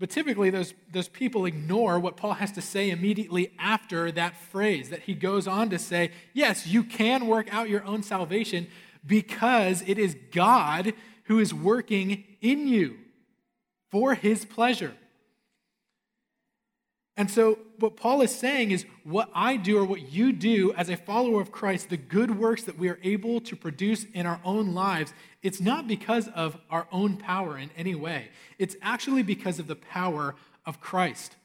But 0.00 0.08
typically, 0.08 0.48
those, 0.48 0.72
those 0.90 1.08
people 1.08 1.44
ignore 1.44 2.00
what 2.00 2.16
Paul 2.16 2.32
has 2.34 2.52
to 2.52 2.62
say 2.62 2.88
immediately 2.88 3.52
after 3.58 4.10
that 4.12 4.34
phrase, 4.34 4.88
that 4.88 5.02
he 5.02 5.12
goes 5.12 5.46
on 5.46 5.68
to 5.68 5.78
say, 5.78 6.10
Yes, 6.32 6.66
you 6.66 6.82
can 6.82 7.26
work 7.26 7.52
out 7.52 7.68
your 7.68 7.84
own 7.84 8.02
salvation 8.02 8.66
because 9.04 9.82
it 9.86 9.98
is 9.98 10.16
God 10.32 10.94
who 11.24 11.38
is 11.38 11.52
working 11.52 12.24
in 12.40 12.66
you 12.66 12.96
for 13.90 14.14
his 14.14 14.46
pleasure. 14.46 14.94
And 17.16 17.30
so, 17.30 17.58
what 17.78 17.96
Paul 17.96 18.22
is 18.22 18.34
saying 18.34 18.72
is 18.72 18.86
what 19.04 19.30
I 19.34 19.56
do 19.56 19.78
or 19.78 19.84
what 19.84 20.10
you 20.12 20.32
do 20.32 20.72
as 20.72 20.88
a 20.88 20.96
follower 20.96 21.40
of 21.40 21.52
Christ, 21.52 21.88
the 21.88 21.96
good 21.96 22.38
works 22.38 22.64
that 22.64 22.76
we 22.76 22.88
are 22.88 22.98
able 23.04 23.40
to 23.42 23.54
produce 23.54 24.04
in 24.12 24.26
our 24.26 24.40
own 24.44 24.74
lives, 24.74 25.14
it's 25.40 25.60
not 25.60 25.86
because 25.86 26.26
of 26.28 26.56
our 26.70 26.88
own 26.90 27.16
power 27.16 27.56
in 27.56 27.70
any 27.76 27.94
way. 27.94 28.30
It's 28.58 28.74
actually 28.82 29.22
because 29.22 29.60
of 29.60 29.68
the 29.68 29.76
power 29.76 30.34
of 30.66 30.80
Christ. 30.80 31.36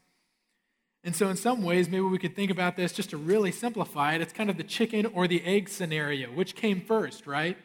And 1.04 1.16
so, 1.16 1.30
in 1.30 1.38
some 1.38 1.62
ways, 1.62 1.88
maybe 1.88 2.02
we 2.02 2.18
could 2.18 2.36
think 2.36 2.50
about 2.50 2.76
this 2.76 2.92
just 2.92 3.12
to 3.12 3.18
really 3.18 3.52
simplify 3.52 4.16
it. 4.16 4.22
It's 4.22 4.34
kind 4.34 4.50
of 4.50 4.58
the 4.58 4.64
chicken 4.64 5.06
or 5.06 5.28
the 5.28 5.44
egg 5.46 5.70
scenario. 5.70 6.30
Which 6.30 6.56
came 6.56 6.82
first, 6.82 7.28
right? 7.28 7.58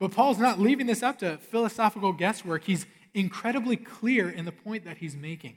But 0.00 0.10
Paul's 0.10 0.38
not 0.38 0.58
leaving 0.58 0.86
this 0.86 1.02
up 1.02 1.20
to 1.20 1.38
philosophical 1.38 2.12
guesswork. 2.12 2.64
He's 2.64 2.86
incredibly 3.14 3.76
clear 3.76 4.28
in 4.28 4.46
the 4.46 4.52
point 4.52 4.84
that 4.84 4.98
he's 4.98 5.14
making 5.14 5.56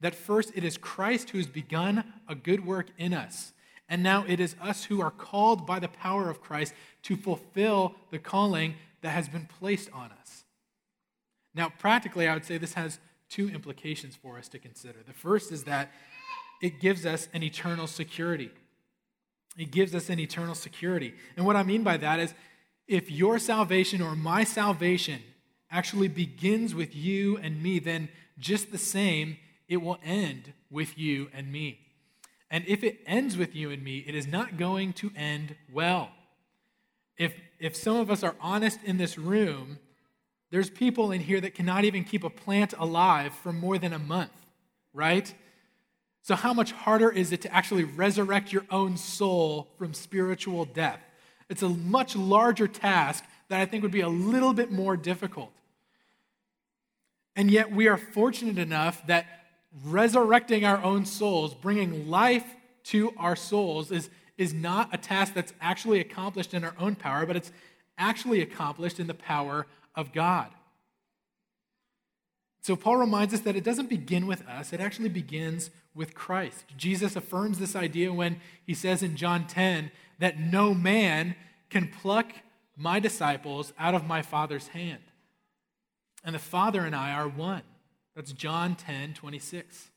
that 0.00 0.14
first 0.14 0.52
it 0.54 0.64
is 0.64 0.76
Christ 0.76 1.30
who 1.30 1.38
has 1.38 1.46
begun 1.46 2.04
a 2.28 2.34
good 2.34 2.66
work 2.66 2.88
in 2.98 3.14
us. 3.14 3.52
And 3.88 4.02
now 4.02 4.24
it 4.26 4.40
is 4.40 4.56
us 4.60 4.84
who 4.84 5.00
are 5.00 5.10
called 5.10 5.66
by 5.66 5.78
the 5.78 5.88
power 5.88 6.30
of 6.30 6.40
Christ 6.40 6.74
to 7.02 7.16
fulfill 7.16 7.94
the 8.10 8.18
calling 8.18 8.74
that 9.02 9.10
has 9.10 9.28
been 9.28 9.46
placed 9.46 9.90
on 9.92 10.10
us. 10.20 10.44
Now, 11.54 11.72
practically, 11.78 12.26
I 12.26 12.34
would 12.34 12.44
say 12.44 12.58
this 12.58 12.74
has 12.74 12.98
two 13.28 13.48
implications 13.48 14.16
for 14.16 14.38
us 14.38 14.48
to 14.48 14.58
consider. 14.58 15.00
The 15.06 15.12
first 15.12 15.52
is 15.52 15.64
that 15.64 15.92
it 16.62 16.80
gives 16.80 17.04
us 17.04 17.28
an 17.32 17.42
eternal 17.42 17.86
security. 17.86 18.50
It 19.56 19.70
gives 19.70 19.94
us 19.94 20.08
an 20.08 20.18
eternal 20.18 20.54
security. 20.54 21.14
And 21.36 21.46
what 21.46 21.56
I 21.56 21.62
mean 21.62 21.84
by 21.84 21.96
that 21.98 22.18
is 22.18 22.34
if 22.88 23.10
your 23.10 23.38
salvation 23.38 24.02
or 24.02 24.16
my 24.16 24.44
salvation 24.44 25.20
actually 25.70 26.08
begins 26.08 26.74
with 26.74 26.94
you 26.94 27.36
and 27.38 27.62
me, 27.62 27.78
then 27.78 28.08
just 28.38 28.72
the 28.72 28.78
same, 28.78 29.36
it 29.68 29.78
will 29.78 29.98
end 30.04 30.52
with 30.70 30.98
you 30.98 31.28
and 31.32 31.50
me. 31.50 31.80
And 32.50 32.64
if 32.66 32.84
it 32.84 33.00
ends 33.06 33.36
with 33.36 33.54
you 33.54 33.70
and 33.70 33.82
me, 33.82 34.04
it 34.06 34.14
is 34.14 34.26
not 34.26 34.56
going 34.56 34.92
to 34.94 35.10
end 35.16 35.56
well. 35.72 36.10
If, 37.16 37.34
if 37.58 37.76
some 37.76 37.96
of 37.96 38.10
us 38.10 38.22
are 38.22 38.34
honest 38.40 38.78
in 38.84 38.98
this 38.98 39.18
room, 39.18 39.78
there's 40.50 40.70
people 40.70 41.10
in 41.10 41.20
here 41.20 41.40
that 41.40 41.54
cannot 41.54 41.84
even 41.84 42.04
keep 42.04 42.22
a 42.22 42.30
plant 42.30 42.74
alive 42.78 43.34
for 43.34 43.52
more 43.52 43.78
than 43.78 43.92
a 43.92 43.98
month, 43.98 44.30
right? 44.92 45.32
So, 46.22 46.34
how 46.34 46.54
much 46.54 46.72
harder 46.72 47.10
is 47.10 47.32
it 47.32 47.42
to 47.42 47.52
actually 47.52 47.84
resurrect 47.84 48.52
your 48.52 48.64
own 48.70 48.96
soul 48.96 49.68
from 49.78 49.92
spiritual 49.92 50.64
death? 50.64 51.00
It's 51.50 51.62
a 51.62 51.68
much 51.68 52.16
larger 52.16 52.68
task 52.68 53.24
that 53.48 53.60
I 53.60 53.66
think 53.66 53.82
would 53.82 53.92
be 53.92 54.00
a 54.00 54.08
little 54.08 54.54
bit 54.54 54.70
more 54.70 54.96
difficult. 54.96 55.50
And 57.36 57.50
yet, 57.50 57.72
we 57.72 57.88
are 57.88 57.98
fortunate 57.98 58.58
enough 58.58 59.06
that 59.06 59.26
resurrecting 59.82 60.64
our 60.64 60.82
own 60.82 61.04
souls, 61.04 61.54
bringing 61.54 62.08
life 62.08 62.44
to 62.84 63.12
our 63.16 63.34
souls, 63.34 63.90
is, 63.90 64.10
is 64.38 64.52
not 64.52 64.88
a 64.92 64.98
task 64.98 65.34
that's 65.34 65.52
actually 65.60 66.00
accomplished 66.00 66.54
in 66.54 66.64
our 66.64 66.74
own 66.78 66.94
power, 66.94 67.26
but 67.26 67.36
it's 67.36 67.52
actually 67.98 68.40
accomplished 68.40 69.00
in 69.00 69.06
the 69.06 69.14
power 69.14 69.66
of 69.94 70.12
God. 70.12 70.48
So, 72.60 72.76
Paul 72.76 72.96
reminds 72.96 73.34
us 73.34 73.40
that 73.40 73.56
it 73.56 73.64
doesn't 73.64 73.90
begin 73.90 74.26
with 74.26 74.46
us, 74.48 74.72
it 74.72 74.80
actually 74.80 75.10
begins 75.10 75.70
with 75.94 76.14
Christ. 76.14 76.64
Jesus 76.76 77.14
affirms 77.14 77.58
this 77.58 77.76
idea 77.76 78.12
when 78.12 78.40
he 78.64 78.74
says 78.74 79.02
in 79.02 79.16
John 79.16 79.46
10 79.46 79.90
that 80.18 80.40
no 80.40 80.74
man 80.74 81.36
can 81.70 81.88
pluck 81.88 82.32
my 82.76 83.00
disciples 83.00 83.72
out 83.78 83.94
of 83.94 84.06
my 84.06 84.22
Father's 84.22 84.68
hand. 84.68 85.02
And 86.24 86.34
the 86.34 86.40
Father 86.40 86.80
and 86.80 86.96
I 86.96 87.12
are 87.12 87.28
one. 87.28 87.62
That's 88.14 88.32
John 88.32 88.76
10, 88.76 89.14
26. 89.14 89.90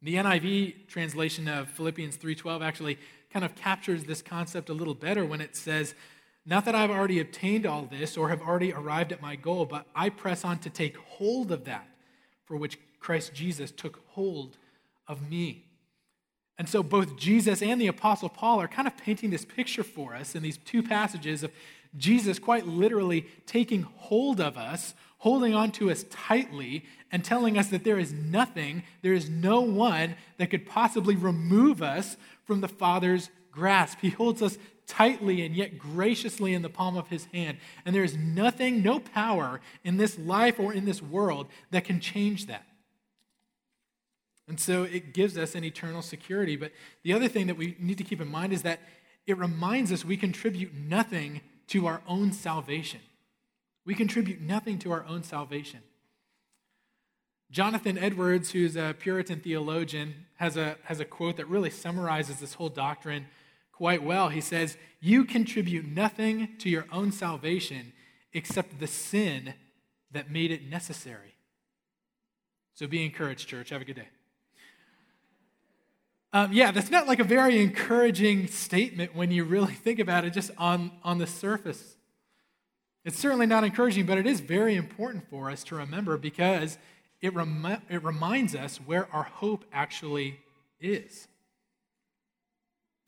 The 0.00 0.14
NIV 0.14 0.86
translation 0.86 1.48
of 1.48 1.68
Philippians 1.70 2.16
3:12 2.16 2.62
actually 2.62 2.98
kind 3.30 3.44
of 3.44 3.56
captures 3.56 4.04
this 4.04 4.22
concept 4.22 4.68
a 4.68 4.74
little 4.74 4.94
better 4.94 5.24
when 5.24 5.40
it 5.40 5.56
says, 5.56 5.94
"Not 6.46 6.64
that 6.66 6.74
I've 6.76 6.90
already 6.90 7.18
obtained 7.18 7.66
all 7.66 7.86
this 7.86 8.16
or 8.16 8.28
have 8.28 8.40
already 8.40 8.72
arrived 8.72 9.10
at 9.10 9.20
my 9.20 9.34
goal, 9.34 9.66
but 9.66 9.88
I 9.94 10.08
press 10.08 10.44
on 10.44 10.60
to 10.60 10.70
take 10.70 10.96
hold 10.96 11.50
of 11.50 11.64
that 11.64 11.88
for 12.44 12.56
which 12.56 12.78
Christ 13.00 13.34
Jesus 13.34 13.72
took 13.72 14.04
hold 14.10 14.56
of 15.08 15.28
me." 15.28 15.64
And 16.56 16.68
so 16.68 16.82
both 16.82 17.16
Jesus 17.16 17.60
and 17.60 17.80
the 17.80 17.86
apostle 17.88 18.28
Paul 18.28 18.60
are 18.60 18.68
kind 18.68 18.86
of 18.86 18.96
painting 18.96 19.30
this 19.30 19.44
picture 19.44 19.84
for 19.84 20.14
us 20.14 20.36
in 20.36 20.42
these 20.42 20.58
two 20.58 20.82
passages 20.82 21.42
of 21.42 21.52
Jesus 21.96 22.38
quite 22.38 22.66
literally 22.66 23.22
taking 23.46 23.82
hold 23.82 24.40
of 24.40 24.56
us 24.56 24.94
holding 25.18 25.54
on 25.54 25.70
to 25.72 25.90
us 25.90 26.04
tightly 26.10 26.84
and 27.10 27.24
telling 27.24 27.58
us 27.58 27.68
that 27.68 27.84
there 27.84 27.98
is 27.98 28.12
nothing, 28.12 28.82
there 29.02 29.12
is 29.12 29.28
no 29.28 29.60
one 29.60 30.14
that 30.38 30.50
could 30.50 30.66
possibly 30.66 31.16
remove 31.16 31.82
us 31.82 32.16
from 32.44 32.60
the 32.60 32.68
Father's 32.68 33.30
grasp. 33.50 33.98
He 34.00 34.10
holds 34.10 34.42
us 34.42 34.58
tightly 34.86 35.44
and 35.44 35.54
yet 35.54 35.78
graciously 35.78 36.54
in 36.54 36.62
the 36.62 36.68
palm 36.68 36.96
of 36.96 37.08
his 37.08 37.26
hand. 37.26 37.58
And 37.84 37.94
there 37.94 38.04
is 38.04 38.16
nothing, 38.16 38.82
no 38.82 39.00
power 39.00 39.60
in 39.84 39.96
this 39.96 40.18
life 40.18 40.58
or 40.58 40.72
in 40.72 40.84
this 40.84 41.02
world 41.02 41.48
that 41.70 41.84
can 41.84 42.00
change 42.00 42.46
that. 42.46 42.64
And 44.48 44.58
so 44.58 44.84
it 44.84 45.12
gives 45.12 45.36
us 45.36 45.54
an 45.54 45.62
eternal 45.62 46.00
security. 46.00 46.56
But 46.56 46.72
the 47.02 47.12
other 47.12 47.28
thing 47.28 47.48
that 47.48 47.56
we 47.56 47.76
need 47.78 47.98
to 47.98 48.04
keep 48.04 48.20
in 48.20 48.28
mind 48.28 48.52
is 48.52 48.62
that 48.62 48.80
it 49.26 49.36
reminds 49.36 49.92
us 49.92 50.04
we 50.04 50.16
contribute 50.16 50.72
nothing 50.74 51.42
to 51.68 51.86
our 51.86 52.00
own 52.08 52.32
salvation. 52.32 53.00
We 53.88 53.94
contribute 53.94 54.42
nothing 54.42 54.78
to 54.80 54.92
our 54.92 55.02
own 55.06 55.22
salvation. 55.22 55.80
Jonathan 57.50 57.96
Edwards, 57.96 58.50
who's 58.50 58.76
a 58.76 58.94
Puritan 58.98 59.40
theologian, 59.40 60.26
has 60.34 60.58
a, 60.58 60.76
has 60.84 61.00
a 61.00 61.06
quote 61.06 61.38
that 61.38 61.48
really 61.48 61.70
summarizes 61.70 62.38
this 62.38 62.52
whole 62.52 62.68
doctrine 62.68 63.28
quite 63.72 64.02
well. 64.02 64.28
He 64.28 64.42
says, 64.42 64.76
You 65.00 65.24
contribute 65.24 65.86
nothing 65.86 66.50
to 66.58 66.68
your 66.68 66.84
own 66.92 67.12
salvation 67.12 67.94
except 68.34 68.78
the 68.78 68.86
sin 68.86 69.54
that 70.12 70.30
made 70.30 70.50
it 70.50 70.68
necessary. 70.68 71.36
So 72.74 72.86
be 72.86 73.02
encouraged, 73.06 73.48
church. 73.48 73.70
Have 73.70 73.80
a 73.80 73.86
good 73.86 73.96
day. 73.96 74.08
Um, 76.34 76.52
yeah, 76.52 76.72
that's 76.72 76.90
not 76.90 77.08
like 77.08 77.20
a 77.20 77.24
very 77.24 77.58
encouraging 77.58 78.48
statement 78.48 79.14
when 79.14 79.30
you 79.30 79.44
really 79.44 79.72
think 79.72 79.98
about 79.98 80.26
it 80.26 80.34
just 80.34 80.50
on, 80.58 80.90
on 81.02 81.16
the 81.16 81.26
surface. 81.26 81.94
It's 83.04 83.18
certainly 83.18 83.46
not 83.46 83.64
encouraging, 83.64 84.06
but 84.06 84.18
it 84.18 84.26
is 84.26 84.40
very 84.40 84.74
important 84.74 85.28
for 85.30 85.50
us 85.50 85.64
to 85.64 85.76
remember 85.76 86.16
because 86.16 86.78
it, 87.20 87.32
it 87.88 88.04
reminds 88.04 88.54
us 88.54 88.78
where 88.78 89.08
our 89.12 89.24
hope 89.24 89.64
actually 89.72 90.38
is. 90.80 91.26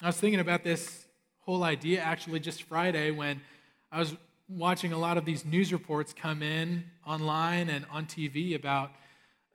I 0.02 0.06
was 0.06 0.16
thinking 0.16 0.40
about 0.40 0.64
this 0.64 1.06
whole 1.40 1.62
idea 1.62 2.00
actually 2.00 2.40
just 2.40 2.62
Friday 2.62 3.10
when 3.10 3.40
I 3.92 3.98
was 3.98 4.16
watching 4.48 4.92
a 4.92 4.98
lot 4.98 5.16
of 5.16 5.24
these 5.24 5.44
news 5.44 5.72
reports 5.72 6.12
come 6.12 6.42
in 6.42 6.84
online 7.06 7.68
and 7.68 7.84
on 7.90 8.06
TV 8.06 8.54
about 8.54 8.90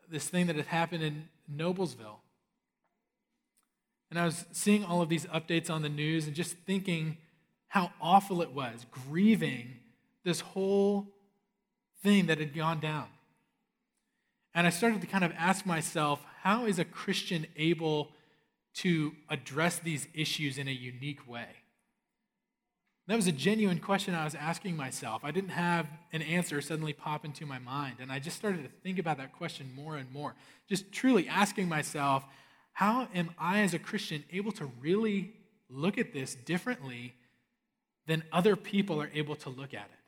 this 0.10 0.28
thing 0.28 0.48
that 0.48 0.56
had 0.56 0.68
happened 0.68 1.04
in 1.04 1.28
Noblesville. 1.54 2.20
And 4.12 4.20
I 4.20 4.26
was 4.26 4.46
seeing 4.52 4.86
all 4.86 5.02
of 5.02 5.10
these 5.10 5.26
updates 5.26 5.70
on 5.70 5.82
the 5.82 5.90
news 5.90 6.28
and 6.28 6.36
just 6.36 6.56
thinking 6.66 7.18
how 7.68 7.92
awful 8.00 8.42
it 8.42 8.54
was, 8.54 8.86
grieving 8.92 9.80
this 10.26 10.42
whole 10.42 11.08
thing 12.04 12.26
that 12.26 12.40
had 12.40 12.54
gone 12.54 12.82
down. 12.82 13.08
And 14.54 14.68
I 14.68 14.70
started 14.70 15.02
to 15.02 15.08
kind 15.08 15.24
of 15.24 15.32
ask 15.38 15.66
myself, 15.66 16.20
how 16.42 16.66
is 16.66 16.80
a 16.80 16.86
Christian 16.86 17.46
able 17.56 18.12
to 18.76 19.14
address 19.30 19.80
these 19.80 20.08
issues 20.14 20.58
in 20.58 20.68
a 20.68 20.72
unique 20.72 21.28
way? 21.28 21.48
That 23.08 23.16
was 23.16 23.28
a 23.28 23.32
genuine 23.32 23.80
question 23.80 24.16
I 24.16 24.24
was 24.24 24.34
asking 24.34 24.76
myself. 24.76 25.24
I 25.24 25.30
didn't 25.30 25.52
have 25.52 25.88
an 26.12 26.24
answer 26.24 26.60
suddenly 26.60 26.94
pop 26.94 27.24
into 27.24 27.46
my 27.46 27.60
mind. 27.60 27.98
And 28.00 28.12
I 28.12 28.18
just 28.18 28.36
started 28.36 28.64
to 28.64 28.70
think 28.82 28.98
about 28.98 29.18
that 29.18 29.34
question 29.34 29.72
more 29.76 29.96
and 29.96 30.12
more. 30.12 30.34
Just 30.68 30.92
truly 30.92 31.28
asking 31.28 31.70
myself, 31.70 32.26
how 32.74 33.08
am 33.14 33.30
I 33.38 33.60
as 33.60 33.76
a 33.76 33.80
Christian 33.80 34.24
able 34.32 34.52
to 34.54 34.66
really 34.82 35.34
look 35.70 36.00
at 36.00 36.14
this 36.14 36.34
differently 36.34 37.14
than 38.08 38.24
other 38.32 38.56
people 38.56 39.00
are 39.02 39.12
able 39.14 39.36
to 39.36 39.50
look 39.50 39.74
at 39.76 39.86
it? 39.86 40.05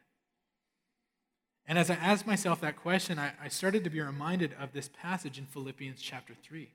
And 1.68 1.78
as 1.78 1.90
I 1.90 1.96
asked 1.96 2.26
myself 2.26 2.62
that 2.62 2.78
question, 2.78 3.20
I, 3.20 3.34
I 3.44 3.50
started 3.50 3.84
to 3.84 3.90
be 3.90 4.00
reminded 4.00 4.56
of 4.60 4.72
this 4.72 4.90
passage 4.90 5.38
in 5.38 5.46
Philippians 5.46 6.02
chapter 6.02 6.34
3. 6.42 6.70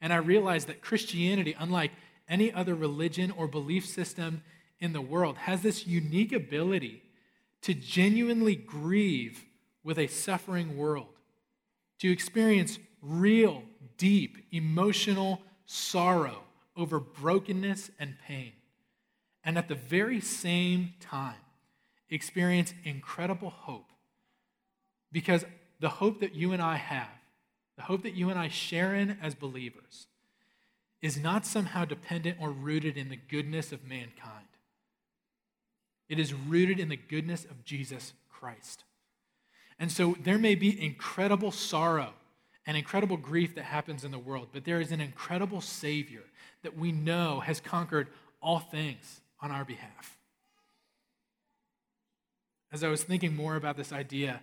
And 0.00 0.12
I 0.12 0.16
realized 0.16 0.68
that 0.68 0.80
Christianity, 0.80 1.54
unlike 1.58 1.92
any 2.28 2.52
other 2.52 2.74
religion 2.74 3.30
or 3.30 3.46
belief 3.46 3.86
system 3.86 4.42
in 4.80 4.92
the 4.92 5.00
world, 5.00 5.36
has 5.36 5.60
this 5.60 5.86
unique 5.86 6.32
ability 6.32 7.02
to 7.62 7.74
genuinely 7.74 8.54
grieve 8.54 9.44
with 9.84 9.98
a 9.98 10.06
suffering 10.06 10.76
world, 10.76 11.08
to 11.98 12.10
experience 12.10 12.78
real, 13.02 13.62
deep, 13.98 14.46
emotional 14.50 15.42
sorrow 15.66 16.42
over 16.76 17.00
brokenness 17.00 17.90
and 17.98 18.16
pain. 18.26 18.52
And 19.44 19.56
at 19.56 19.68
the 19.68 19.74
very 19.74 20.20
same 20.20 20.94
time, 21.00 21.34
experience 22.10 22.74
incredible 22.84 23.50
hope. 23.50 23.88
Because 25.12 25.44
the 25.80 25.88
hope 25.88 26.20
that 26.20 26.34
you 26.34 26.52
and 26.52 26.62
I 26.62 26.76
have, 26.76 27.08
the 27.76 27.82
hope 27.82 28.02
that 28.02 28.14
you 28.14 28.30
and 28.30 28.38
I 28.38 28.48
share 28.48 28.94
in 28.94 29.18
as 29.22 29.34
believers, 29.34 30.06
is 31.02 31.18
not 31.18 31.46
somehow 31.46 31.84
dependent 31.84 32.38
or 32.40 32.50
rooted 32.50 32.96
in 32.96 33.08
the 33.08 33.16
goodness 33.16 33.72
of 33.72 33.86
mankind. 33.86 34.46
It 36.08 36.18
is 36.18 36.32
rooted 36.32 36.78
in 36.78 36.88
the 36.88 36.96
goodness 36.96 37.44
of 37.44 37.64
Jesus 37.64 38.12
Christ. 38.30 38.84
And 39.78 39.92
so 39.92 40.16
there 40.22 40.38
may 40.38 40.54
be 40.54 40.82
incredible 40.82 41.50
sorrow 41.50 42.14
and 42.66 42.76
incredible 42.76 43.16
grief 43.16 43.54
that 43.54 43.64
happens 43.64 44.04
in 44.04 44.10
the 44.10 44.18
world, 44.18 44.48
but 44.52 44.64
there 44.64 44.80
is 44.80 44.90
an 44.90 45.00
incredible 45.00 45.60
Savior 45.60 46.22
that 46.62 46.76
we 46.76 46.92
know 46.92 47.40
has 47.40 47.60
conquered 47.60 48.08
all 48.40 48.58
things 48.58 49.20
on 49.40 49.50
our 49.50 49.64
behalf. 49.64 50.15
As 52.72 52.82
I 52.82 52.88
was 52.88 53.04
thinking 53.04 53.34
more 53.34 53.54
about 53.54 53.76
this 53.76 53.92
idea 53.92 54.40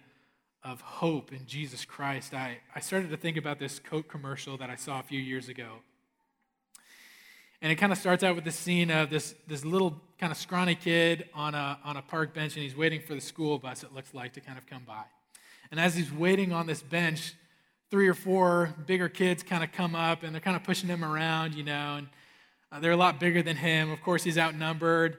of 0.64 0.80
hope 0.80 1.34
in 1.34 1.46
Jesus 1.46 1.84
Christ, 1.84 2.34
I, 2.34 2.60
I 2.74 2.80
started 2.80 3.10
to 3.10 3.18
think 3.18 3.36
about 3.36 3.60
this 3.60 3.80
Coke 3.80 4.08
commercial 4.08 4.56
that 4.58 4.70
I 4.70 4.76
saw 4.76 5.02
a 5.02 5.04
few 5.04 5.20
years 5.20 5.50
ago. 5.50 5.68
And 7.62 7.70
it 7.70 7.76
kind 7.76 7.92
of 7.92 7.98
starts 7.98 8.24
out 8.24 8.36
with 8.36 8.46
this 8.46 8.56
scene 8.56 8.90
of 8.90 9.10
this, 9.10 9.36
this 9.48 9.66
little 9.66 10.02
kind 10.20 10.32
of 10.32 10.38
scrawny 10.38 10.76
kid 10.76 11.28
on 11.34 11.54
a, 11.54 11.78
on 11.84 11.98
a 11.98 12.02
park 12.02 12.34
bench, 12.34 12.56
and 12.56 12.64
he's 12.64 12.78
waiting 12.78 13.02
for 13.02 13.14
the 13.14 13.22
school 13.22 13.60
bus, 13.60 13.84
it 13.84 13.94
looks 13.94 14.14
like, 14.14 14.32
to 14.34 14.40
kind 14.40 14.58
of 14.58 14.66
come 14.68 14.84
by. 14.88 15.04
And 15.70 15.80
as 15.80 15.94
he's 15.94 16.12
waiting 16.12 16.54
on 16.54 16.66
this 16.66 16.82
bench, 16.82 17.34
three 17.92 18.08
or 18.08 18.14
four 18.14 18.74
bigger 18.86 19.10
kids 19.10 19.44
kind 19.44 19.66
of 19.66 19.72
come 19.74 19.96
up 19.96 20.24
and 20.24 20.34
they're 20.34 20.42
kind 20.42 20.56
of 20.56 20.64
pushing 20.64 20.88
him 20.88 21.04
around, 21.04 21.56
you 21.56 21.64
know, 21.64 21.96
and 21.98 22.08
uh, 22.72 22.80
they're 22.80 22.92
a 22.92 22.98
lot 22.98 23.20
bigger 23.20 23.44
than 23.44 23.58
him. 23.58 23.92
Of 23.92 24.02
course, 24.02 24.24
he's 24.24 24.38
outnumbered. 24.38 25.18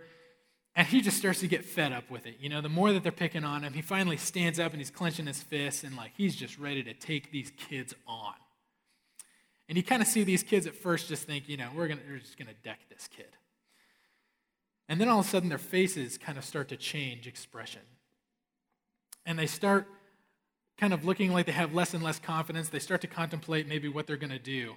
And 0.76 0.88
he 0.88 1.00
just 1.00 1.16
starts 1.16 1.40
to 1.40 1.47
get 1.47 1.64
fed 1.64 1.93
up 1.93 2.11
with 2.11 2.26
it. 2.26 2.37
You 2.40 2.49
know, 2.49 2.61
the 2.61 2.69
more 2.69 2.93
that 2.93 3.02
they're 3.02 3.12
picking 3.12 3.45
on 3.45 3.62
him, 3.62 3.73
he 3.73 3.83
finally 3.83 4.16
stands 4.16 4.59
up 4.59 4.73
and 4.73 4.81
he's 4.81 4.90
clenching 4.90 5.26
his 5.26 5.40
fists 5.40 5.85
and 5.85 5.97
like 5.97 6.12
he's 6.16 6.35
just 6.35 6.59
ready 6.59 6.83
to 6.83 6.95
take 6.95 7.31
these 7.31 7.52
kids 7.57 7.95
on. 8.09 8.35
And 9.69 9.78
you 9.78 9.85
kind 9.85 10.02
of 10.02 10.09
see 10.09 10.25
these 10.25 10.43
kids 10.43 10.66
at 10.66 10.75
first 10.75 11.09
just 11.09 11.25
think, 11.25 11.49
you 11.49 11.57
know, 11.57 11.69
we're, 11.75 11.88
gonna, 11.88 12.00
we're 12.09 12.19
just 12.19 12.37
going 12.37 12.49
to 12.49 12.54
deck 12.64 12.81
this 12.90 13.09
kid. 13.09 13.28
And 14.88 15.00
then 15.00 15.09
all 15.09 15.21
of 15.21 15.26
a 15.26 15.28
sudden 15.28 15.49
their 15.49 15.59
faces 15.59 16.19
kind 16.19 16.37
of 16.37 16.45
start 16.45 16.69
to 16.69 16.76
change 16.76 17.26
expression. 17.26 17.81
And 19.25 19.38
they 19.38 19.47
start 19.47 19.87
kind 20.76 20.93
of 20.93 21.04
looking 21.04 21.33
like 21.33 21.47
they 21.47 21.52
have 21.52 21.73
less 21.73 21.95
and 21.95 22.02
less 22.02 22.19
confidence. 22.19 22.69
They 22.69 22.81
start 22.81 23.00
to 23.02 23.07
contemplate 23.07 23.69
maybe 23.69 23.88
what 23.88 24.07
they're 24.07 24.16
going 24.16 24.31
to 24.31 24.38
do. 24.38 24.75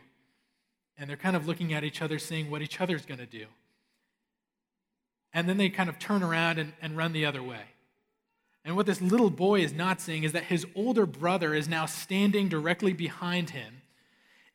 And 0.97 1.09
they're 1.09 1.17
kind 1.17 1.35
of 1.35 1.47
looking 1.47 1.73
at 1.73 1.83
each 1.83 2.01
other, 2.01 2.19
seeing 2.19 2.49
what 2.49 2.61
each 2.61 2.79
other's 2.79 3.05
going 3.05 3.19
to 3.19 3.25
do. 3.25 3.47
And 5.33 5.47
then 5.47 5.57
they 5.57 5.69
kind 5.69 5.89
of 5.89 5.99
turn 5.99 6.23
around 6.23 6.57
and, 6.57 6.73
and 6.81 6.97
run 6.97 7.13
the 7.13 7.25
other 7.25 7.43
way. 7.43 7.61
And 8.67 8.75
what 8.75 8.85
this 8.85 9.01
little 9.01 9.29
boy 9.29 9.61
is 9.61 9.71
not 9.71 10.01
seeing 10.01 10.23
is 10.23 10.33
that 10.33 10.43
his 10.43 10.65
older 10.75 11.05
brother 11.05 11.53
is 11.53 11.69
now 11.69 11.85
standing 11.85 12.49
directly 12.49 12.91
behind 12.91 13.51
him. 13.51 13.81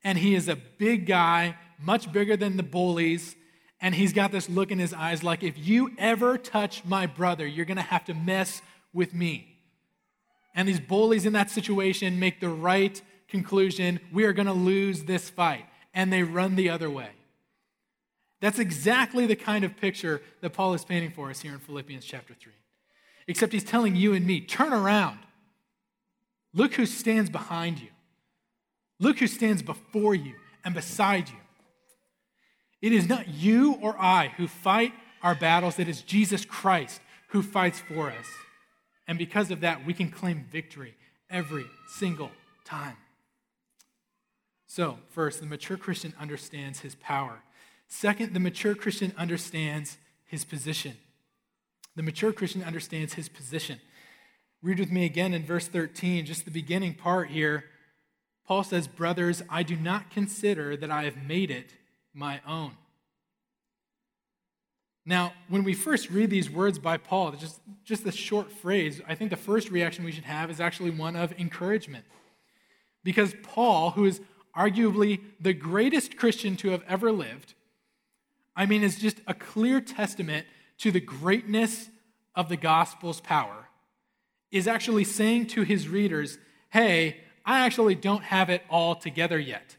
And 0.05 0.19
he 0.19 0.35
is 0.35 0.49
a 0.49 0.57
big 0.57 1.07
guy, 1.07 1.57
much 1.81 2.13
bigger 2.13 2.37
than 2.37 2.59
the 2.59 2.63
bullies. 2.63 3.37
And 3.81 3.95
he's 3.95 4.13
got 4.13 4.31
this 4.31 4.51
look 4.51 4.71
in 4.71 4.79
his 4.79 4.93
eyes 4.93 5.23
like, 5.23 5.43
if 5.43 5.57
you 5.57 5.93
ever 5.97 6.37
touch 6.37 6.85
my 6.85 7.07
brother, 7.07 7.47
you're 7.47 7.65
going 7.65 7.77
to 7.79 7.83
have 7.83 8.05
to 8.05 8.15
mess 8.15 8.61
with 8.93 9.15
me. 9.15 9.57
And 10.55 10.69
these 10.69 10.81
bullies 10.81 11.25
in 11.25 11.33
that 11.33 11.51
situation 11.51 12.21
make 12.21 12.41
the 12.41 12.51
right 12.51 13.01
conclusion 13.29 13.99
we 14.13 14.25
are 14.25 14.35
going 14.35 14.47
to 14.47 14.53
lose 14.53 15.05
this 15.05 15.31
fight. 15.31 15.65
And 15.95 16.13
they 16.13 16.23
run 16.23 16.57
the 16.57 16.69
other 16.69 16.91
way. 16.91 17.09
That's 18.43 18.59
exactly 18.59 19.25
the 19.25 19.37
kind 19.37 19.65
of 19.65 19.77
picture 19.77 20.21
that 20.41 20.53
Paul 20.53 20.75
is 20.75 20.85
painting 20.85 21.13
for 21.13 21.31
us 21.31 21.41
here 21.41 21.53
in 21.53 21.61
Philippians 21.61 22.05
chapter 22.05 22.35
3. 22.35 22.53
Except 23.29 23.53
he's 23.53 23.63
telling 23.63 23.95
you 23.95 24.15
and 24.15 24.27
me 24.27 24.41
turn 24.41 24.73
around. 24.73 25.21
Look 26.53 26.75
who 26.75 26.85
stands 26.85 27.31
behind 27.31 27.79
you. 27.79 27.91
Look 28.99 29.21
who 29.21 29.29
stands 29.29 29.63
before 29.63 30.17
you 30.17 30.35
and 30.65 30.75
beside 30.75 31.29
you. 31.29 31.37
It 32.81 32.93
is 32.93 33.09
not 33.09 33.29
you 33.29 33.75
or 33.81 33.97
I 33.97 34.35
who 34.37 34.49
fight 34.49 34.93
our 35.23 35.37
battles, 35.37 35.79
it 35.79 35.89
is 35.89 36.03
Jesus 36.03 36.45
Christ 36.45 37.01
who 37.29 37.45
fights 37.45 37.79
for 37.79 38.11
us. 38.11 38.27
And 39.07 39.19
because 39.19 39.53
of 39.53 39.61
that, 39.61 39.87
we 39.87 39.95
can 39.95 40.11
claim 40.11 40.47
victory 40.51 40.97
every 41.31 41.67
single 41.87 42.33
time. 42.65 42.97
So, 44.67 44.99
first, 45.11 45.39
the 45.39 45.47
mature 45.47 45.77
Christian 45.77 46.13
understands 46.19 46.81
his 46.81 46.97
power. 46.97 47.43
Second, 47.95 48.33
the 48.33 48.41
mature 48.41 48.75
Christian 48.75 49.13
understands 49.19 49.99
his 50.25 50.47
position. 50.47 50.97
The 51.95 52.03
mature 52.03 52.33
Christian 52.33 52.65
understands 52.65 53.13
his 53.13 53.29
position. 53.29 53.83
Read 54.63 54.79
with 54.79 54.91
me 54.91 55.05
again 55.05 55.35
in 55.35 55.45
verse 55.45 55.69
13, 55.69 56.25
just 56.25 56.47
the 56.47 56.51
beginning 56.51 56.95
part 56.95 57.29
here. 57.29 57.65
Paul 58.47 58.65
says, 58.65 58.89
Brothers, 58.89 59.43
I 59.51 59.63
do 59.63 59.77
not 59.77 60.11
consider 60.11 60.75
that 60.75 60.91
I 60.91 61.05
have 61.05 61.23
made 61.23 61.51
it 61.51 61.75
my 62.15 62.41
own. 62.49 62.79
Now, 65.05 65.35
when 65.51 65.63
we 65.63 65.75
first 65.75 66.09
read 66.09 66.31
these 66.31 66.49
words 66.49 66.79
by 66.79 66.97
Paul, 66.97 67.33
just, 67.33 67.61
just 67.85 68.05
the 68.05 68.11
short 68.11 68.51
phrase, 68.51 69.03
I 69.07 69.15
think 69.15 69.29
the 69.29 69.37
first 69.37 69.71
reaction 69.71 70.03
we 70.03 70.13
should 70.13 70.25
have 70.25 70.51
is 70.51 70.61
actually 70.61 70.91
one 70.93 71.15
of 71.15 71.39
encouragement. 71.39 72.07
Because 73.05 73.35
Paul, 73.43 73.91
who 73.91 74.07
is 74.07 74.23
arguably 74.57 75.21
the 75.39 75.53
greatest 75.53 76.17
Christian 76.17 76.57
to 76.57 76.71
have 76.71 76.83
ever 76.89 77.13
lived, 77.13 77.53
I 78.55 78.67
mean, 78.67 78.83
is 78.83 78.99
just 78.99 79.19
a 79.27 79.35
clear 79.35 79.81
testament 79.81 80.47
to 80.79 80.91
the 80.91 81.01
greatness 81.01 81.89
of 82.35 82.49
the 82.49 82.57
gospel's 82.57 83.21
power, 83.21 83.69
is 84.51 84.67
actually 84.67 85.05
saying 85.05 85.47
to 85.49 85.63
his 85.63 85.89
readers, 85.89 86.39
hey, 86.71 87.19
I 87.45 87.61
actually 87.61 87.95
don't 87.95 88.25
have 88.25 88.51
it 88.51 88.63
all 88.71 88.95
together 88.95 89.39
yet. 89.39 89.77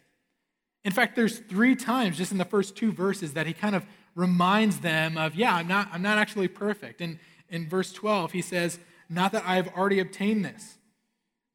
In 0.84 0.92
fact, 0.92 1.16
there's 1.16 1.40
three 1.40 1.76
times 1.76 2.18
just 2.18 2.32
in 2.32 2.38
the 2.38 2.46
first 2.46 2.76
two 2.76 2.92
verses 2.92 3.34
that 3.34 3.48
he 3.48 3.54
kind 3.54 3.76
of 3.76 3.86
reminds 4.16 4.80
them 4.80 5.18
of, 5.18 5.36
yeah, 5.36 5.56
I'm 5.56 5.68
not, 5.68 5.90
I'm 5.92 6.02
not 6.02 6.18
actually 6.18 6.48
perfect. 6.48 7.02
And 7.02 7.20
in 7.50 7.70
verse 7.70 7.94
12, 7.94 8.32
he 8.34 8.42
says, 8.42 8.80
Not 9.10 9.32
that 9.32 9.44
I 9.46 9.56
have 9.56 9.70
already 9.70 10.00
obtained 10.00 10.44
this. 10.44 10.78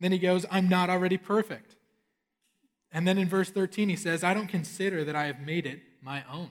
Then 0.00 0.12
he 0.12 0.18
goes, 0.18 0.46
I'm 0.50 0.68
not 0.68 0.90
already 0.90 1.18
perfect. 1.18 1.76
And 2.90 3.06
then 3.06 3.18
in 3.18 3.28
verse 3.28 3.50
13, 3.50 3.88
he 3.88 3.96
says, 3.96 4.24
I 4.24 4.32
don't 4.32 4.46
consider 4.46 5.04
that 5.04 5.16
I 5.16 5.26
have 5.26 5.40
made 5.40 5.66
it 5.66 5.80
my 6.00 6.24
own. 6.32 6.50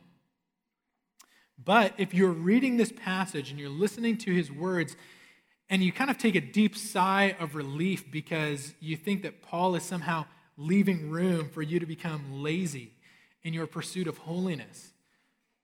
But 1.64 1.94
if 1.98 2.14
you're 2.14 2.32
reading 2.32 2.78
this 2.78 2.92
passage 2.92 3.50
and 3.50 3.60
you're 3.60 3.70
listening 3.70 4.18
to 4.20 4.34
his 4.34 4.52
words, 4.52 4.96
and 5.70 5.84
you 5.84 5.92
kind 5.92 6.10
of 6.10 6.18
take 6.18 6.36
a 6.36 6.42
deep 6.42 6.78
sigh 6.78 7.36
of 7.40 7.56
relief 7.56 8.10
because 8.10 8.74
you 8.80 8.96
think 8.96 9.24
that 9.24 9.42
Paul 9.42 9.76
is 9.76 9.84
somehow 9.84 10.26
leaving 10.56 11.10
room 11.10 11.50
for 11.50 11.62
you 11.62 11.80
to 11.80 11.86
become 11.86 12.42
lazy 12.42 12.94
in 13.44 13.54
your 13.54 13.68
pursuit 13.68 14.08
of 14.08 14.18
holiness, 14.18 14.92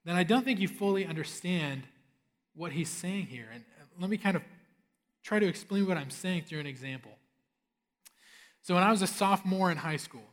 then 0.06 0.16
I 0.16 0.24
don't 0.24 0.44
think 0.44 0.60
you 0.60 0.68
fully 0.68 1.06
understand 1.06 1.84
what 2.56 2.72
he's 2.72 2.90
saying 2.90 3.28
here. 3.28 3.48
And 3.54 3.64
let 4.00 4.10
me 4.10 4.18
kind 4.18 4.36
of 4.36 4.44
try 5.24 5.40
to 5.40 5.48
explain 5.48 5.88
what 5.88 5.98
I'm 5.98 6.10
saying 6.10 6.44
through 6.44 6.60
an 6.60 6.68
example. 6.68 7.12
So, 8.62 8.76
when 8.76 8.84
I 8.84 8.92
was 8.92 9.02
a 9.02 9.08
sophomore 9.08 9.72
in 9.72 9.78
high 9.78 9.98
school, 9.98 10.24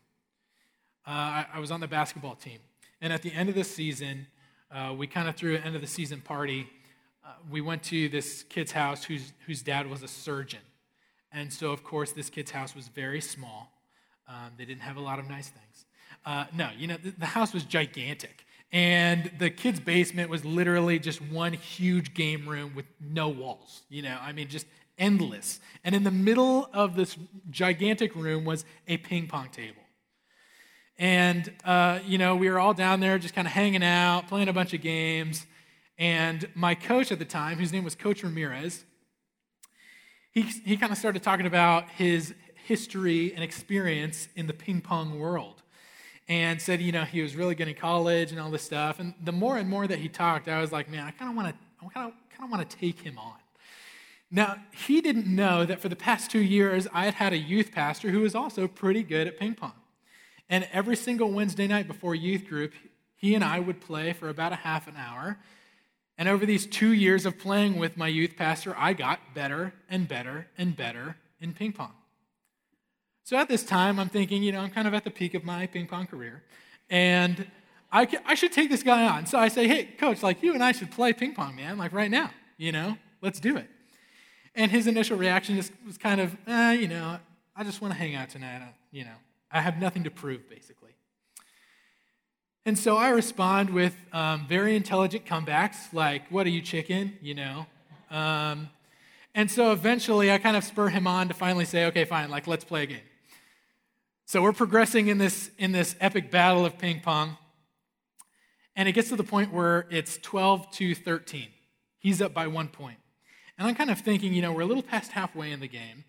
uh, 1.07 1.11
I, 1.11 1.47
I, 1.55 1.59
was 1.59 1.71
on 1.71 1.81
the 1.81 1.89
basketball 1.89 2.37
team. 2.37 2.59
And 3.01 3.13
at 3.13 3.23
the 3.23 3.33
end 3.33 3.49
of 3.49 3.55
the 3.55 3.65
season, 3.65 4.27
uh, 4.73 4.95
we 4.97 5.07
kind 5.07 5.29
of 5.29 5.37
threw 5.37 5.57
an 5.57 5.63
end 5.63 5.75
of 5.75 5.81
the 5.81 5.87
season 5.87 6.21
party. 6.21 6.69
Uh, 7.25 7.31
we 7.51 7.61
went 7.61 7.83
to 7.85 8.09
this 8.09 8.45
kid's 8.45 8.73
house 8.73 9.05
whose, 9.05 9.33
whose 9.47 9.63
dad 9.63 9.89
was 9.89 10.03
a 10.03 10.09
surgeon. 10.09 10.61
And 11.33 11.53
so, 11.53 11.71
of 11.71 11.85
course, 11.85 12.13
this 12.13 12.31
kid's 12.31 12.51
house 12.51 12.75
was 12.75 12.89
very 12.89 13.21
small. 13.21 13.73
Um, 14.29 14.53
they 14.57 14.65
didn't 14.65 14.83
have 14.83 14.97
a 14.97 15.01
lot 15.01 15.19
of 15.19 15.29
nice 15.29 15.49
things. 15.49 15.87
Uh, 16.25 16.45
no, 16.55 16.69
you 16.77 16.87
know, 16.87 16.97
the, 17.03 17.11
the 17.11 17.27
house 17.27 17.53
was 17.53 17.65
gigantic. 17.65 18.45
And 18.73 19.31
the 19.39 19.51
kids' 19.51 19.81
basement 19.81 20.31
was 20.31 20.45
literally 20.45 20.99
just 20.99 21.21
one 21.21 21.53
huge 21.53 22.15
game 22.15 22.49
room 22.49 22.73
with 22.75 22.87
no 23.01 23.29
walls. 23.29 23.83
You 23.89 24.03
know, 24.03 24.17
I 24.21 24.33
mean, 24.33 24.49
just 24.49 24.67
endless. 24.99 25.61
And 25.83 25.95
in 25.95 26.05
the 26.05 26.11
middle 26.11 26.69
of 26.73 26.95
this 26.95 27.17
gigantic 27.51 28.15
room 28.15 28.45
was 28.45 28.65
a 28.87 28.99
ping 28.99 29.27
pong 29.27 29.49
table. 29.49 29.80
And, 31.01 31.51
uh, 31.65 32.01
you 32.07 32.19
know, 32.19 32.37
we 32.37 32.51
were 32.51 32.61
all 32.61 32.75
down 32.75 33.01
there 33.01 33.19
just 33.19 33.35
kind 33.35 33.47
of 33.47 33.55
hanging 33.55 33.83
out, 33.83 34.29
playing 34.29 34.49
a 34.49 34.53
bunch 34.53 34.75
of 34.75 34.83
games. 34.83 35.47
And 35.97 36.47
my 36.55 36.75
coach 36.75 37.11
at 37.11 37.19
the 37.19 37.25
time, 37.25 37.57
whose 37.57 37.73
name 37.73 37.85
was 37.85 37.95
Coach 37.95 38.23
Ramirez, 38.23 38.85
he, 40.31 40.43
he 40.43 40.77
kind 40.77 40.93
of 40.93 40.99
started 40.99 41.23
talking 41.23 41.47
about 41.47 41.89
his 41.89 42.35
history 42.67 43.33
and 43.35 43.43
experience 43.43 44.29
in 44.37 44.47
the 44.47 44.53
ping 44.53 44.83
pong 44.83 45.19
world 45.19 45.63
and 46.29 46.61
said, 46.61 46.83
you 46.83 46.93
know, 46.93 47.05
he 47.05 47.23
was 47.23 47.35
really 47.35 47.55
good 47.55 47.67
in 47.67 47.75
college 47.75 48.31
and 48.31 48.39
all 48.39 48.51
this 48.51 48.63
stuff. 48.63 49.01
And 49.01 49.15
the 49.25 49.33
more 49.33 49.57
and 49.57 49.71
more 49.71 49.87
that 49.87 49.99
he 49.99 50.09
talked, 50.09 50.49
I 50.49 50.61
was 50.61 50.71
like, 50.71 50.91
man, 50.91 51.07
I 51.07 51.13
kind 51.13 51.31
of 51.31 51.37
want 51.37 51.49
to, 51.49 51.55
I 51.83 51.89
kind 51.89 52.13
of, 52.13 52.31
kind 52.31 52.45
of 52.45 52.51
want 52.51 52.69
to 52.69 52.77
take 52.77 53.01
him 53.01 53.17
on. 53.17 53.37
Now, 54.31 54.57
he 54.87 55.01
didn't 55.01 55.27
know 55.27 55.65
that 55.65 55.81
for 55.81 55.89
the 55.89 55.97
past 55.97 56.31
two 56.31 56.43
years, 56.43 56.87
I 56.93 57.07
had 57.07 57.15
had 57.15 57.33
a 57.33 57.39
youth 57.39 57.73
pastor 57.73 58.11
who 58.11 58.21
was 58.21 58.35
also 58.35 58.69
pretty 58.69 59.03
good 59.03 59.27
at 59.27 59.39
ping 59.39 59.55
pong. 59.55 59.73
And 60.51 60.69
every 60.73 60.97
single 60.97 61.31
Wednesday 61.31 61.69
night 61.69 61.87
before 61.87 62.15
youth 62.15 62.47
group, 62.49 62.73
he 63.17 63.35
and 63.35 63.45
I 63.45 63.61
would 63.61 63.81
play 63.81 64.13
for 64.13 64.29
about 64.29 64.53
a 64.53 64.57
half 64.57 64.89
an 64.89 64.97
hour. 64.97 65.39
And 66.19 66.29
over 66.29 66.45
these 66.45 66.67
two 66.67 66.91
years 66.91 67.25
of 67.25 67.39
playing 67.39 67.79
with 67.79 67.97
my 67.97 68.09
youth 68.09 68.37
pastor, 68.37 68.75
I 68.77 68.93
got 68.93 69.21
better 69.33 69.73
and 69.89 70.09
better 70.09 70.49
and 70.59 70.77
better 70.77 71.17
in 71.41 71.55
ping 71.55 71.73
pong. 71.73 71.93
So 73.23 73.37
at 73.37 73.49
this 73.49 73.63
time, 73.63 74.01
I'm 74.01 74.09
thinking, 74.09 74.43
you 74.43 74.51
know, 74.51 74.61
I'm 74.61 74.71
kind 74.71 74.89
of 74.89 74.93
at 74.93 75.05
the 75.05 75.11
peak 75.11 75.35
of 75.35 75.45
my 75.45 75.67
ping 75.67 75.87
pong 75.87 76.07
career. 76.07 76.43
And 76.91 77.47
I, 77.93 78.09
I 78.27 78.35
should 78.35 78.53
take 78.53 78.71
this 78.71 78.83
guy 78.83 79.07
on. 79.07 79.27
So 79.27 79.39
I 79.39 79.49
say, 79.49 79.69
hey, 79.69 79.85
coach, 79.85 80.23
like 80.23 80.43
you 80.43 80.53
and 80.53 80.65
I 80.65 80.73
should 80.73 80.91
play 80.91 81.13
ping 81.13 81.35
pong, 81.35 81.55
man, 81.55 81.79
like 81.79 81.93
right 81.93 82.11
now, 82.11 82.31
you 82.57 82.73
know, 82.73 82.97
let's 83.23 83.39
do 83.39 83.57
it. 83.57 83.69
And 84.57 84.71
his 84.71 84.89
initial 84.89 85.17
reaction 85.17 85.55
just 85.55 85.73
was 85.87 85.97
kind 85.97 86.21
of, 86.21 86.37
eh, 86.49 86.73
you 86.73 86.89
know, 86.89 87.19
I 87.55 87.63
just 87.63 87.81
want 87.81 87.95
to 87.95 87.99
hang 87.99 88.17
out 88.17 88.31
tonight. 88.31 88.63
you 88.91 89.05
know, 89.05 89.15
I 89.53 89.61
have 89.61 89.79
nothing 89.79 90.05
to 90.05 90.11
prove, 90.11 90.49
basically. 90.49 90.91
And 92.67 92.79
so 92.79 92.97
I 92.97 93.09
respond 93.09 93.71
with 93.71 93.97
um, 94.13 94.47
very 94.47 94.77
intelligent 94.77 95.25
comebacks, 95.25 95.93
like, 95.93 96.29
what 96.31 96.47
are 96.47 96.51
you, 96.51 96.61
chicken? 96.61 97.19
You 97.23 97.35
know. 97.35 97.67
Um, 98.11 98.69
and 99.35 99.51
so 99.51 99.73
eventually 99.73 100.31
I 100.31 100.39
kind 100.39 100.57
of 100.57 100.65
spur 100.65 100.89
him 100.89 101.07
on 101.07 101.29
to 101.29 101.35
finally 101.35 101.65
say, 101.65 101.87
okay, 101.87 102.05
fine, 102.05 102.31
like, 102.31 102.47
let's 102.47 102.65
play 102.65 102.83
a 102.83 102.87
game. 102.87 103.01
So 104.27 104.43
we're 104.43 104.53
progressing 104.53 105.09
in 105.09 105.19
this, 105.19 105.51
in 105.59 105.73
this 105.73 105.97
epic 106.01 106.31
battle 106.31 106.65
of 106.65 106.79
ping 106.79 107.01
pong. 107.01 107.37
And 108.77 108.89
it 108.89 108.93
gets 108.93 109.09
to 109.09 109.17
the 109.17 109.25
point 109.25 109.53
where 109.53 109.87
it's 109.91 110.19
12 110.19 110.71
to 110.73 110.95
13. 110.95 111.49
He's 111.99 112.23
up 112.23 112.33
by 112.33 112.47
one 112.47 112.69
point. 112.69 112.99
And 113.59 113.69
I'm 113.69 113.75
kind 113.75 113.91
of 113.91 114.01
thinking, 114.01 114.33
you 114.33 114.43
know, 114.43 114.53
we're 114.53 114.63
a 114.63 114.67
little 114.67 114.83
past 114.83 115.13
halfway 115.13 115.51
in 115.51 115.61
the 115.61 115.69
game. 115.69 116.05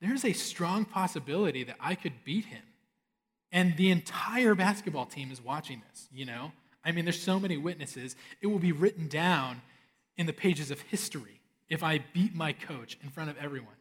There's 0.00 0.24
a 0.24 0.32
strong 0.32 0.84
possibility 0.84 1.64
that 1.64 1.76
I 1.80 1.94
could 1.94 2.24
beat 2.24 2.46
him. 2.46 2.62
And 3.52 3.76
the 3.76 3.90
entire 3.90 4.54
basketball 4.54 5.06
team 5.06 5.30
is 5.30 5.42
watching 5.42 5.82
this, 5.90 6.08
you 6.12 6.24
know? 6.24 6.52
I 6.84 6.92
mean, 6.92 7.04
there's 7.04 7.20
so 7.20 7.40
many 7.40 7.56
witnesses. 7.56 8.16
It 8.40 8.46
will 8.46 8.58
be 8.58 8.72
written 8.72 9.08
down 9.08 9.62
in 10.16 10.26
the 10.26 10.32
pages 10.32 10.70
of 10.70 10.80
history 10.82 11.40
if 11.68 11.82
I 11.82 12.04
beat 12.12 12.34
my 12.34 12.52
coach 12.52 12.96
in 13.02 13.10
front 13.10 13.30
of 13.30 13.36
everyone. 13.38 13.74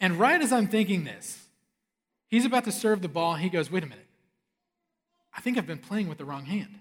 And 0.00 0.18
right 0.18 0.40
as 0.40 0.52
I'm 0.52 0.68
thinking 0.68 1.04
this, 1.04 1.46
he's 2.28 2.44
about 2.44 2.64
to 2.64 2.72
serve 2.72 3.02
the 3.02 3.08
ball. 3.08 3.34
He 3.34 3.48
goes, 3.48 3.70
Wait 3.70 3.82
a 3.82 3.86
minute. 3.86 4.06
I 5.36 5.40
think 5.40 5.58
I've 5.58 5.66
been 5.66 5.78
playing 5.78 6.08
with 6.08 6.18
the 6.18 6.24
wrong 6.24 6.44
hand. 6.44 6.78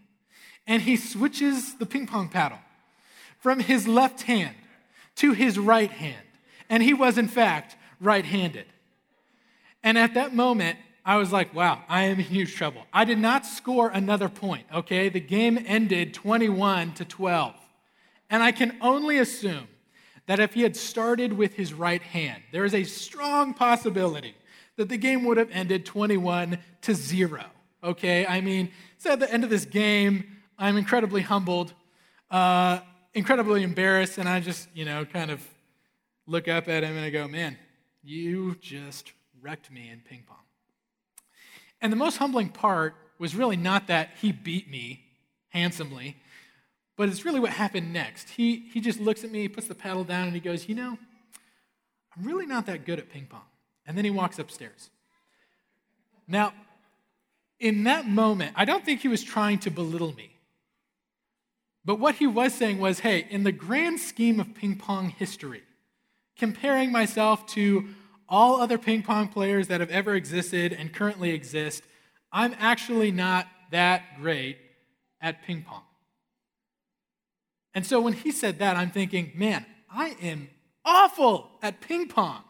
And 0.67 0.81
he 0.81 0.97
switches 0.97 1.75
the 1.75 1.85
ping 1.85 2.07
pong 2.07 2.29
paddle 2.29 2.59
from 3.39 3.59
his 3.59 3.87
left 3.87 4.23
hand 4.23 4.55
to 5.17 5.33
his 5.33 5.59
right 5.59 5.91
hand. 5.91 6.25
And 6.69 6.81
he 6.81 6.93
was, 6.93 7.17
in 7.17 7.27
fact, 7.27 7.75
right 7.99 8.25
handed. 8.25 8.65
And 9.83 9.97
at 9.97 10.15
that 10.15 10.33
moment, 10.33 10.79
I 11.05 11.17
was 11.17 11.31
like, 11.31 11.53
wow, 11.53 11.83
I 11.87 12.05
am 12.05 12.19
in 12.19 12.25
huge 12.25 12.55
trouble. 12.55 12.81
I 12.91 13.05
did 13.05 13.19
not 13.19 13.45
score 13.45 13.89
another 13.89 14.27
point, 14.27 14.65
okay? 14.73 15.07
The 15.07 15.19
game 15.19 15.63
ended 15.67 16.15
21 16.15 16.93
to 16.93 17.05
12. 17.05 17.53
And 18.31 18.41
I 18.41 18.51
can 18.51 18.75
only 18.81 19.19
assume 19.19 19.67
that 20.25 20.39
if 20.39 20.55
he 20.55 20.63
had 20.63 20.75
started 20.75 21.33
with 21.33 21.53
his 21.53 21.73
right 21.73 22.01
hand, 22.01 22.41
there 22.51 22.65
is 22.65 22.73
a 22.73 22.83
strong 22.83 23.53
possibility 23.53 24.33
that 24.77 24.89
the 24.89 24.97
game 24.97 25.23
would 25.25 25.37
have 25.37 25.51
ended 25.51 25.85
21 25.85 26.57
to 26.81 26.95
0. 26.95 27.43
Okay? 27.83 28.25
I 28.25 28.41
mean, 28.41 28.71
so 28.97 29.11
at 29.11 29.19
the 29.19 29.31
end 29.31 29.43
of 29.43 29.51
this 29.51 29.65
game, 29.65 30.25
I'm 30.57 30.75
incredibly 30.75 31.21
humbled. 31.21 31.73
Uh, 32.31 32.79
incredibly 33.13 33.61
embarrassed, 33.61 34.17
and 34.17 34.27
I 34.27 34.39
just, 34.39 34.67
you 34.73 34.85
know, 34.85 35.05
kind 35.05 35.29
of 35.29 35.47
look 36.25 36.47
up 36.47 36.67
at 36.67 36.83
him 36.83 36.95
and 36.95 37.05
I 37.05 37.11
go, 37.11 37.27
man, 37.27 37.57
you 38.03 38.55
just 38.55 39.13
wrecked 39.41 39.71
me 39.71 39.89
in 39.91 40.01
ping 40.01 40.23
pong. 40.27 40.44
And 41.85 41.91
the 41.91 41.97
most 41.97 42.17
humbling 42.17 42.49
part 42.49 42.95
was 43.19 43.35
really 43.35 43.57
not 43.57 43.85
that 43.89 44.09
he 44.19 44.31
beat 44.31 44.67
me 44.67 45.03
handsomely, 45.49 46.17
but 46.97 47.09
it's 47.09 47.23
really 47.23 47.39
what 47.39 47.51
happened 47.51 47.93
next. 47.93 48.31
He, 48.31 48.67
he 48.73 48.81
just 48.81 48.99
looks 48.99 49.23
at 49.23 49.29
me, 49.31 49.47
puts 49.47 49.67
the 49.67 49.75
paddle 49.75 50.03
down, 50.03 50.23
and 50.23 50.33
he 50.33 50.39
goes, 50.39 50.67
You 50.67 50.73
know, 50.73 50.97
I'm 52.17 52.23
really 52.23 52.47
not 52.47 52.65
that 52.65 52.85
good 52.85 52.97
at 52.97 53.11
ping 53.11 53.27
pong. 53.29 53.43
And 53.85 53.95
then 53.95 54.03
he 54.03 54.09
walks 54.09 54.39
upstairs. 54.39 54.89
Now, 56.27 56.53
in 57.59 57.83
that 57.83 58.07
moment, 58.07 58.53
I 58.55 58.65
don't 58.65 58.83
think 58.83 59.01
he 59.01 59.07
was 59.07 59.21
trying 59.21 59.59
to 59.59 59.69
belittle 59.69 60.15
me. 60.15 60.31
But 61.85 61.99
what 61.99 62.15
he 62.15 62.25
was 62.25 62.55
saying 62.55 62.79
was 62.79 63.01
hey, 63.01 63.27
in 63.29 63.43
the 63.43 63.51
grand 63.51 63.99
scheme 63.99 64.39
of 64.39 64.55
ping 64.55 64.77
pong 64.77 65.09
history, 65.09 65.61
comparing 66.35 66.91
myself 66.91 67.45
to 67.49 67.89
all 68.27 68.61
other 68.61 68.77
ping 68.77 69.03
pong 69.03 69.27
players 69.27 69.67
that 69.67 69.79
have 69.79 69.89
ever 69.89 70.15
existed 70.15 70.73
and 70.73 70.93
currently 70.93 71.31
exist, 71.31 71.83
I'm 72.31 72.55
actually 72.59 73.11
not 73.11 73.47
that 73.71 74.19
great 74.19 74.57
at 75.21 75.43
ping 75.43 75.63
pong. 75.63 75.83
And 77.73 77.85
so 77.85 77.99
when 77.99 78.13
he 78.13 78.31
said 78.31 78.59
that, 78.59 78.77
I'm 78.77 78.91
thinking, 78.91 79.31
man, 79.35 79.65
I 79.89 80.15
am 80.21 80.49
awful 80.83 81.49
at 81.61 81.81
ping 81.81 82.07
pong. 82.07 82.43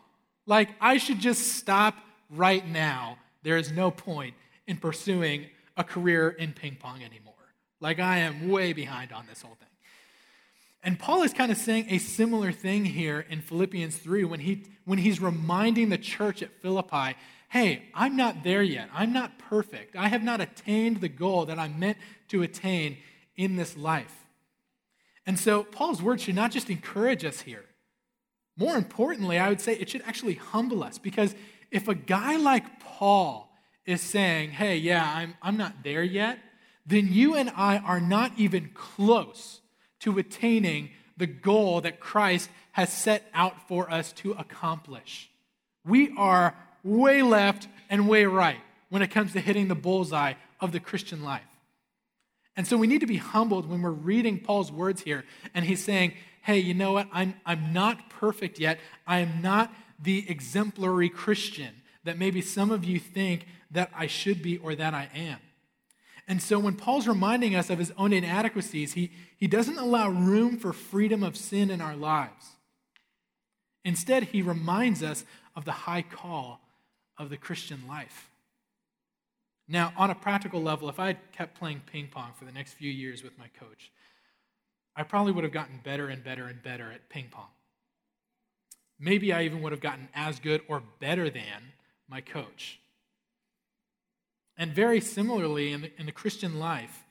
Like, 0.46 0.70
I 0.80 0.98
should 0.98 1.20
just 1.20 1.54
stop 1.54 1.96
right 2.30 2.68
now. 2.68 3.18
There 3.44 3.58
is 3.58 3.72
no 3.72 3.92
point 3.92 4.36
in 4.68 4.78
pursuing 4.78 5.48
a 5.78 5.84
career 5.84 6.30
in 6.30 6.54
ping 6.54 6.78
pong 6.80 7.04
anymore. 7.04 7.34
Like 7.80 8.00
I 8.00 8.20
am 8.20 8.50
way 8.50 8.74
behind 8.74 9.12
on 9.12 9.26
this 9.28 9.42
whole 9.42 9.56
thing. 9.56 9.68
And 10.86 11.00
Paul 11.00 11.24
is 11.24 11.34
kind 11.34 11.52
of 11.52 11.58
saying 11.58 11.88
a 11.90 11.98
similar 11.98 12.52
thing 12.52 12.86
here 12.86 13.26
in 13.28 13.42
Philippians 13.42 13.98
3 13.98 14.24
when, 14.24 14.40
he, 14.40 14.66
when 14.86 15.00
he's 15.00 15.20
reminding 15.20 15.90
the 15.90 15.98
church 15.98 16.44
at 16.44 16.62
Philippi 16.62 17.18
hey, 17.50 17.84
I'm 17.94 18.18
not 18.18 18.44
there 18.44 18.62
yet. 18.62 18.90
I'm 18.94 19.14
not 19.14 19.40
perfect. 19.40 19.96
I 19.96 20.10
have 20.10 20.24
not 20.24 20.42
attained 20.42 21.00
the 21.00 21.08
goal 21.08 21.46
that 21.46 21.58
I'm 21.58 21.80
meant 21.80 21.98
to 22.28 22.44
attain 22.44 22.98
in 23.38 23.56
this 23.56 23.78
life. 23.78 24.26
And 25.26 25.40
so 25.40 25.64
Paul's 25.64 26.02
words 26.02 26.24
should 26.24 26.36
not 26.36 26.52
just 26.52 26.70
encourage 26.70 27.24
us 27.24 27.42
here. 27.42 27.64
More 28.58 28.76
importantly, 28.76 29.38
I 29.38 29.48
would 29.48 29.62
say 29.62 29.74
it 29.74 29.90
should 29.90 30.02
actually 30.06 30.34
humble 30.34 30.84
us 30.84 30.98
because 30.98 31.34
if 31.72 31.88
a 31.88 31.96
guy 31.96 32.36
like 32.36 32.82
Paul 32.82 33.50
is 33.86 34.02
saying, 34.02 34.52
hey, 34.52 34.76
yeah, 34.76 35.10
I'm, 35.16 35.36
I'm 35.42 35.56
not 35.56 35.82
there 35.82 36.04
yet, 36.04 36.40
then 36.86 37.08
you 37.10 37.36
and 37.36 37.50
I 37.56 37.78
are 37.78 38.02
not 38.02 38.34
even 38.36 38.72
close 38.74 39.62
to 40.06 40.18
attaining 40.18 40.90
the 41.18 41.28
goal 41.28 41.82
that 41.82 42.00
Christ 42.00 42.50
has 42.72 42.92
set 42.92 43.30
out 43.34 43.68
for 43.68 43.92
us 43.92 44.12
to 44.14 44.32
accomplish. 44.34 45.30
We 45.86 46.14
are 46.18 46.56
way 46.84 47.22
left 47.22 47.68
and 47.90 48.08
way 48.08 48.26
right 48.26 48.60
when 48.90 49.02
it 49.02 49.12
comes 49.12 49.34
to 49.34 49.40
hitting 49.40 49.68
the 49.68 49.76
bullseye 49.76 50.34
of 50.60 50.72
the 50.72 50.80
Christian 50.80 51.24
life. 51.24 51.44
And 52.56 52.66
so 52.66 52.78
we 52.78 52.88
need 52.88 53.02
to 53.02 53.08
be 53.08 53.18
humbled 53.18 53.70
when 53.70 53.82
we're 53.82 53.92
reading 53.92 54.40
Paul's 54.40 54.72
words 54.72 55.02
here 55.02 55.26
and 55.54 55.66
he's 55.66 55.84
saying, 55.84 56.14
hey, 56.44 56.60
you 56.60 56.74
know 56.74 56.94
what? 56.94 57.08
I'm, 57.12 57.34
I'm 57.46 57.74
not 57.74 58.10
perfect 58.10 58.60
yet. 58.60 58.80
I 59.06 59.20
am 59.20 59.42
not 59.42 59.74
the 60.00 60.30
exemplary 60.30 61.10
Christian 61.10 61.74
that 62.04 62.18
maybe 62.18 62.42
some 62.42 62.72
of 62.72 62.86
you 62.86 63.00
think 63.00 63.48
that 63.72 63.90
I 63.96 64.08
should 64.08 64.42
be 64.42 64.58
or 64.58 64.76
that 64.76 64.94
I 64.94 65.10
am. 65.14 65.40
And 66.28 66.42
so 66.42 66.58
when 66.58 66.76
Paul's 66.76 67.08
reminding 67.08 67.56
us 67.56 67.70
of 67.70 67.78
his 67.78 67.92
own 67.98 68.14
inadequacies, 68.14 68.94
he, 68.94 69.12
he 69.38 69.48
doesn't 69.48 69.78
allow 69.78 70.10
room 70.10 70.58
for 70.58 70.74
freedom 70.74 71.24
of 71.24 71.36
sin 71.36 71.70
in 71.70 71.82
our 71.82 71.96
lives. 71.96 72.52
Instead, 73.84 74.24
he 74.24 74.42
reminds 74.42 75.04
us 75.04 75.26
of 75.56 75.66
the 75.66 75.72
high 75.72 76.02
call 76.02 76.62
of 77.18 77.30
the 77.30 77.38
Christian 77.38 77.88
life. 77.88 78.30
Now, 79.68 79.94
on 79.98 80.10
a 80.10 80.16
practical 80.16 80.62
level, 80.62 80.90
if 80.90 81.00
I 81.00 81.08
had 81.08 81.32
kept 81.32 81.58
playing 81.58 81.82
ping 81.92 82.08
pong 82.08 82.32
for 82.38 82.46
the 82.46 82.52
next 82.52 82.74
few 82.74 82.92
years 82.92 83.24
with 83.24 83.38
my 83.38 83.48
coach, 83.60 83.92
I 84.96 85.04
probably 85.04 85.32
would 85.32 85.44
have 85.44 85.54
gotten 85.54 85.80
better 85.84 86.08
and 86.08 86.24
better 86.24 86.48
and 86.48 86.62
better 86.62 86.92
at 86.92 87.10
ping 87.10 87.28
pong. 87.32 87.50
Maybe 89.00 89.34
I 89.34 89.44
even 89.44 89.62
would 89.62 89.72
have 89.72 89.82
gotten 89.82 90.08
as 90.14 90.40
good 90.40 90.62
or 90.68 90.82
better 91.00 91.30
than 91.30 91.74
my 92.08 92.22
coach. 92.22 92.80
And 94.58 94.72
very 94.72 95.02
similarly, 95.02 95.74
in 95.74 95.82
the, 95.82 95.92
in 96.00 96.06
the 96.06 96.12
Christian 96.12 96.60
life, 96.60 97.05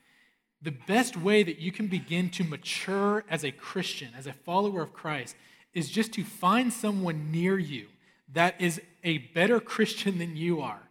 the 0.65 0.71
best 0.71 1.15
way 1.15 1.43
that 1.43 1.59
you 1.59 1.71
can 1.71 1.85
begin 1.85 2.27
to 2.31 2.43
mature 2.43 3.23
as 3.29 3.45
a 3.45 3.51
Christian, 3.51 4.09
as 4.17 4.25
a 4.25 4.33
follower 4.33 4.81
of 4.81 4.93
Christ, 4.93 5.35
is 5.75 5.91
just 5.91 6.11
to 6.13 6.23
find 6.23 6.73
someone 6.73 7.31
near 7.31 7.59
you 7.59 7.85
that 8.33 8.59
is 8.59 8.81
a 9.03 9.19
better 9.19 9.59
Christian 9.59 10.17
than 10.17 10.35
you 10.35 10.61
are, 10.61 10.81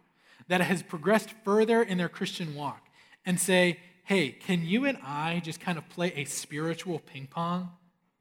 that 0.47 0.61
has 0.61 0.81
progressed 0.81 1.31
further 1.43 1.83
in 1.83 1.97
their 1.97 2.07
Christian 2.07 2.55
walk, 2.55 2.87
and 3.25 3.37
say, 3.37 3.79
hey, 4.05 4.29
can 4.29 4.65
you 4.65 4.85
and 4.85 4.97
I 5.03 5.41
just 5.43 5.59
kind 5.59 5.77
of 5.77 5.89
play 5.89 6.13
a 6.15 6.23
spiritual 6.23 6.99
ping 6.99 7.27
pong? 7.27 7.71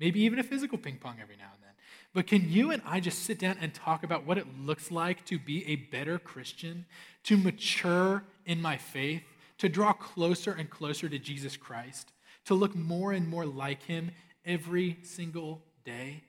Maybe 0.00 0.20
even 0.22 0.40
a 0.40 0.42
physical 0.42 0.76
ping 0.76 0.96
pong 0.96 1.18
every 1.22 1.36
now 1.36 1.50
and 1.54 1.62
then. 1.62 1.70
But 2.12 2.26
can 2.26 2.50
you 2.50 2.72
and 2.72 2.82
I 2.84 2.98
just 2.98 3.20
sit 3.20 3.38
down 3.38 3.58
and 3.60 3.72
talk 3.72 4.02
about 4.02 4.26
what 4.26 4.38
it 4.38 4.46
looks 4.58 4.90
like 4.90 5.24
to 5.26 5.38
be 5.38 5.64
a 5.68 5.76
better 5.76 6.18
Christian, 6.18 6.86
to 7.24 7.36
mature 7.36 8.24
in 8.44 8.60
my 8.60 8.76
faith, 8.76 9.22
to 9.64 9.70
draw 9.70 9.94
closer 9.94 10.53
and 10.53 10.68
closer 10.68 11.09
to 11.09 11.18
Jesus 11.18 11.57
Christ, 11.57 12.12
to 12.44 12.53
look 12.53 12.74
more 12.74 13.12
and 13.12 13.27
more 13.27 13.46
like 13.46 13.83
him 13.85 14.11
every 14.44 14.98
single 15.03 15.62
day? 15.87 16.22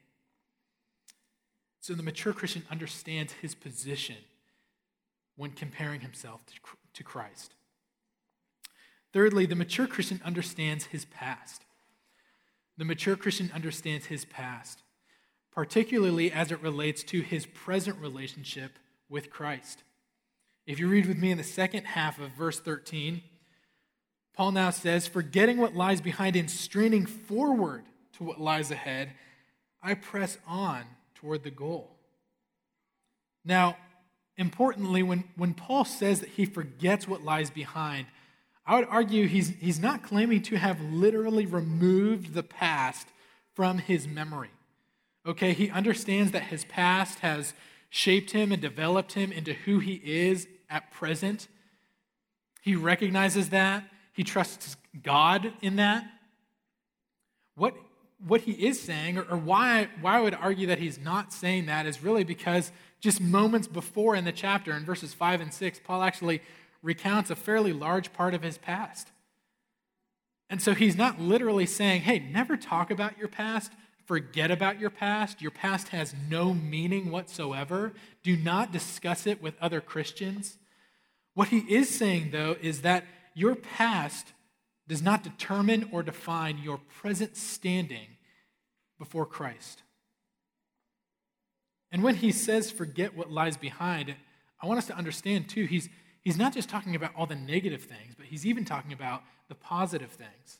So 1.82 1.94
the 1.96 2.02
mature 2.02 2.32
Christian 2.32 2.64
understands 2.72 3.34
his 3.34 3.54
position 3.54 4.16
when 5.36 5.52
comparing 5.52 6.00
himself 6.00 6.40
to 6.94 7.04
Christ. 7.04 7.56
Thirdly, 9.12 9.46
the 9.46 9.54
mature 9.54 9.86
Christian 9.86 10.22
understands 10.24 10.86
his 10.86 11.04
past. 11.04 11.66
The 12.78 12.86
mature 12.86 13.18
Christian 13.18 13.52
understands 13.54 14.06
his 14.06 14.24
past, 14.24 14.82
particularly 15.52 16.32
as 16.32 16.54
it 16.54 16.62
relates 16.62 17.04
to 17.04 17.20
his 17.20 17.46
present 17.46 18.00
relationship 18.00 18.80
with 19.10 19.30
Christ. 19.30 19.84
If 20.68 20.80
you 20.80 20.88
read 20.88 21.06
with 21.06 21.18
me 21.18 21.32
in 21.32 21.38
the 21.38 21.44
second 21.44 21.84
half 21.84 22.20
of 22.20 22.32
verse 22.32 22.60
13, 22.60 23.22
Paul 24.36 24.52
now 24.52 24.72
says, 24.72 25.08
Forgetting 25.08 25.58
what 25.58 25.76
lies 25.76 26.02
behind 26.02 26.36
and 26.36 26.50
straining 26.50 27.06
forward 27.06 27.84
to 28.14 28.24
what 28.24 28.42
lies 28.42 28.72
ahead, 28.72 29.12
I 29.84 29.94
press 29.94 30.40
on 30.48 30.84
toward 31.14 31.44
the 31.44 31.52
goal. 31.52 31.96
Now, 33.46 33.78
importantly, 34.38 35.04
when, 35.04 35.26
when 35.36 35.54
Paul 35.54 35.86
says 35.86 36.22
that 36.22 36.30
he 36.30 36.46
forgets 36.46 37.08
what 37.08 37.24
lies 37.24 37.52
behind, 37.52 38.08
I 38.66 38.80
would 38.80 38.88
argue 38.90 39.28
he's, 39.28 39.50
he's 39.60 39.80
not 39.80 40.02
claiming 40.02 40.42
to 40.44 40.58
have 40.58 40.82
literally 40.82 41.46
removed 41.46 42.34
the 42.34 42.42
past 42.42 43.08
from 43.54 43.78
his 43.78 44.08
memory. 44.08 44.50
Okay, 45.28 45.54
he 45.54 45.70
understands 45.70 46.32
that 46.32 46.44
his 46.44 46.66
past 46.66 47.20
has 47.20 47.54
shaped 47.92 48.32
him 48.32 48.52
and 48.52 48.62
developed 48.62 49.14
him 49.14 49.32
into 49.32 49.54
who 49.54 49.80
he 49.80 50.02
is 50.04 50.48
at 50.70 50.92
present. 50.92 51.48
He 52.62 52.76
recognizes 52.76 53.50
that. 53.50 53.84
He 54.14 54.24
trusts 54.24 54.78
God 55.04 55.54
in 55.62 55.76
that. 55.76 56.06
What, 57.56 57.76
what 58.26 58.42
he 58.42 58.52
is 58.54 58.82
saying, 58.82 59.18
or, 59.18 59.24
or 59.24 59.38
why, 59.38 59.90
why 60.02 60.18
I 60.18 60.22
would 60.22 60.34
argue 60.34 60.68
that 60.68 60.80
he's 60.80 61.00
not 61.00 61.32
saying 61.32 61.68
that, 61.68 61.86
is 61.86 62.02
really 62.02 62.24
because 62.24 62.72
just 63.00 63.22
moments 63.22 63.68
before 63.68 64.16
in 64.16 64.26
the 64.26 64.32
chapter, 64.32 64.74
in 64.74 64.84
verses 64.86 65.14
5 65.14 65.42
and 65.42 65.54
6, 65.54 65.80
Paul 65.84 66.04
actually 66.04 66.42
recounts 66.82 67.30
a 67.30 67.36
fairly 67.36 67.74
large 67.74 68.14
part 68.14 68.34
of 68.34 68.42
his 68.42 68.58
past. 68.58 69.10
And 70.50 70.62
so 70.62 70.74
he's 70.74 70.96
not 70.96 71.20
literally 71.20 71.66
saying, 71.66 72.02
hey, 72.02 72.20
never 72.20 72.56
talk 72.56 72.92
about 72.92 73.18
your 73.18 73.28
past, 73.28 73.72
forget 74.06 74.52
about 74.52 74.80
your 74.80 74.90
past. 74.90 75.42
Your 75.42 75.52
past 75.52 75.90
has 75.90 76.16
no 76.30 76.54
meaning 76.54 77.12
whatsoever. 77.12 77.94
Do 78.24 78.38
not 78.38 78.72
discuss 78.72 79.28
it 79.28 79.42
with 79.42 79.56
other 79.60 79.82
Christians. 79.82 80.58
What 81.34 81.50
he 81.50 81.60
is 81.60 81.90
saying, 81.90 82.32
though, 82.32 82.56
is 82.62 82.82
that 82.82 83.06
your 83.34 83.56
past 83.56 84.34
does 84.88 85.02
not 85.02 85.24
determine 85.24 85.90
or 85.92 86.04
define 86.04 86.60
your 86.60 86.78
present 86.78 87.36
standing 87.36 88.08
before 88.98 89.26
Christ. 89.26 89.84
And 91.92 92.04
when 92.04 92.16
he 92.16 92.32
says 92.32 92.72
forget 92.72 93.16
what 93.16 93.32
lies 93.32 93.58
behind, 93.58 94.16
I 94.62 94.68
want 94.68 94.78
us 94.78 94.88
to 94.88 94.96
understand 94.96 95.50
too, 95.50 95.66
he's, 95.66 95.90
he's 96.22 96.38
not 96.38 96.54
just 96.54 96.70
talking 96.70 96.96
about 96.96 97.12
all 97.16 97.26
the 97.26 97.36
negative 97.36 97.84
things, 97.84 98.16
but 98.18 98.28
he's 98.28 98.46
even 98.46 98.66
talking 98.66 98.94
about 98.94 99.24
the 99.50 99.56
positive 99.56 100.12
things. 100.12 100.60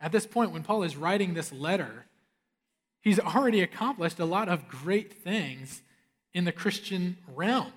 At 0.00 0.12
this 0.12 0.26
point, 0.26 0.52
when 0.52 0.62
Paul 0.62 0.82
is 0.82 0.96
writing 0.96 1.34
this 1.34 1.52
letter, 1.52 2.06
he's 3.00 3.18
already 3.18 3.62
accomplished 3.62 4.18
a 4.18 4.24
lot 4.24 4.48
of 4.48 4.68
great 4.68 5.12
things 5.12 5.82
in 6.32 6.44
the 6.44 6.52
Christian 6.52 7.16
realm. 7.34 7.72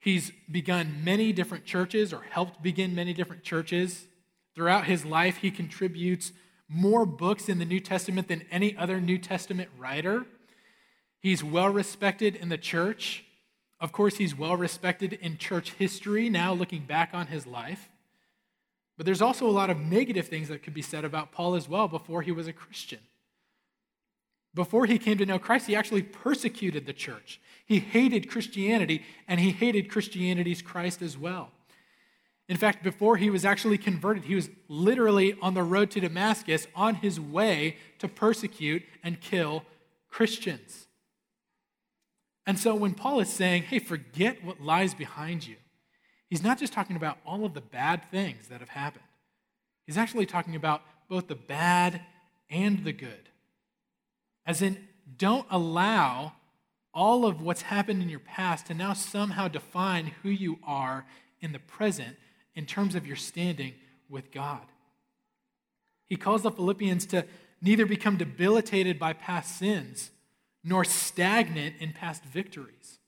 He's 0.00 0.32
begun 0.50 1.04
many 1.04 1.32
different 1.32 1.64
churches 1.64 2.12
or 2.12 2.22
helped 2.22 2.62
begin 2.62 2.94
many 2.94 3.12
different 3.12 3.44
churches. 3.44 4.06
Throughout 4.54 4.86
his 4.86 5.04
life, 5.04 5.36
he 5.36 5.50
contributes 5.50 6.32
more 6.68 7.06
books 7.06 7.48
in 7.48 7.58
the 7.58 7.64
New 7.64 7.78
Testament 7.78 8.28
than 8.28 8.44
any 8.50 8.76
other 8.76 9.00
New 9.00 9.18
Testament 9.18 9.70
writer. 9.78 10.26
He's 11.20 11.44
well 11.44 11.68
respected 11.68 12.34
in 12.34 12.48
the 12.48 12.58
church. 12.58 13.24
Of 13.78 13.92
course, 13.92 14.16
he's 14.16 14.36
well 14.36 14.56
respected 14.56 15.12
in 15.12 15.38
church 15.38 15.72
history 15.72 16.28
now, 16.28 16.52
looking 16.52 16.82
back 16.82 17.10
on 17.12 17.28
his 17.28 17.46
life. 17.46 17.88
But 18.96 19.06
there's 19.06 19.22
also 19.22 19.46
a 19.46 19.50
lot 19.50 19.70
of 19.70 19.78
negative 19.78 20.26
things 20.26 20.48
that 20.48 20.62
could 20.62 20.74
be 20.74 20.82
said 20.82 21.04
about 21.04 21.30
Paul 21.32 21.54
as 21.54 21.68
well 21.68 21.86
before 21.88 22.22
he 22.22 22.32
was 22.32 22.48
a 22.48 22.52
Christian. 22.52 23.00
Before 24.54 24.86
he 24.86 24.98
came 24.98 25.18
to 25.18 25.26
know 25.26 25.38
Christ, 25.38 25.66
he 25.66 25.76
actually 25.76 26.02
persecuted 26.02 26.86
the 26.86 26.92
church. 26.92 27.40
He 27.64 27.78
hated 27.78 28.30
Christianity, 28.30 29.02
and 29.26 29.40
he 29.40 29.50
hated 29.50 29.90
Christianity's 29.90 30.60
Christ 30.60 31.00
as 31.00 31.16
well. 31.16 31.50
In 32.48 32.56
fact, 32.58 32.82
before 32.82 33.16
he 33.16 33.30
was 33.30 33.44
actually 33.46 33.78
converted, 33.78 34.24
he 34.24 34.34
was 34.34 34.50
literally 34.68 35.34
on 35.40 35.54
the 35.54 35.62
road 35.62 35.90
to 35.92 36.00
Damascus 36.00 36.66
on 36.74 36.96
his 36.96 37.18
way 37.18 37.76
to 37.98 38.08
persecute 38.08 38.82
and 39.02 39.20
kill 39.20 39.64
Christians. 40.10 40.86
And 42.46 42.58
so 42.58 42.74
when 42.74 42.92
Paul 42.92 43.20
is 43.20 43.30
saying, 43.30 43.62
hey, 43.62 43.78
forget 43.78 44.44
what 44.44 44.60
lies 44.60 44.92
behind 44.92 45.46
you, 45.46 45.56
he's 46.28 46.42
not 46.42 46.58
just 46.58 46.72
talking 46.72 46.96
about 46.96 47.18
all 47.24 47.46
of 47.46 47.54
the 47.54 47.60
bad 47.60 48.02
things 48.10 48.48
that 48.48 48.60
have 48.60 48.68
happened. 48.68 49.04
He's 49.86 49.96
actually 49.96 50.26
talking 50.26 50.56
about 50.56 50.82
both 51.08 51.28
the 51.28 51.34
bad 51.36 52.02
and 52.50 52.84
the 52.84 52.92
good. 52.92 53.30
As 54.46 54.62
in, 54.62 54.78
don't 55.16 55.46
allow 55.50 56.32
all 56.94 57.24
of 57.24 57.40
what's 57.40 57.62
happened 57.62 58.02
in 58.02 58.08
your 58.08 58.20
past 58.20 58.66
to 58.66 58.74
now 58.74 58.92
somehow 58.92 59.48
define 59.48 60.12
who 60.22 60.28
you 60.28 60.58
are 60.64 61.06
in 61.40 61.52
the 61.52 61.58
present 61.58 62.16
in 62.54 62.66
terms 62.66 62.94
of 62.94 63.06
your 63.06 63.16
standing 63.16 63.74
with 64.08 64.30
God. 64.30 64.66
He 66.06 66.16
calls 66.16 66.42
the 66.42 66.50
Philippians 66.50 67.06
to 67.06 67.24
neither 67.62 67.86
become 67.86 68.16
debilitated 68.16 68.98
by 68.98 69.14
past 69.14 69.56
sins 69.58 70.10
nor 70.62 70.84
stagnant 70.84 71.76
in 71.80 71.92
past 71.92 72.22
victories. 72.24 72.98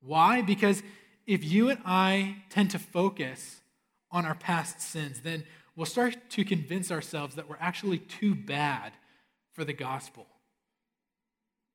Why? 0.00 0.42
Because 0.42 0.82
if 1.26 1.44
you 1.44 1.70
and 1.70 1.80
I 1.84 2.38
tend 2.50 2.70
to 2.72 2.78
focus 2.78 3.60
on 4.10 4.26
our 4.26 4.34
past 4.34 4.80
sins, 4.80 5.20
then 5.20 5.44
we'll 5.76 5.86
start 5.86 6.16
to 6.30 6.44
convince 6.44 6.90
ourselves 6.90 7.36
that 7.36 7.48
we're 7.48 7.56
actually 7.60 7.98
too 7.98 8.34
bad 8.34 8.92
for 9.52 9.64
the 9.64 9.72
gospel. 9.72 10.26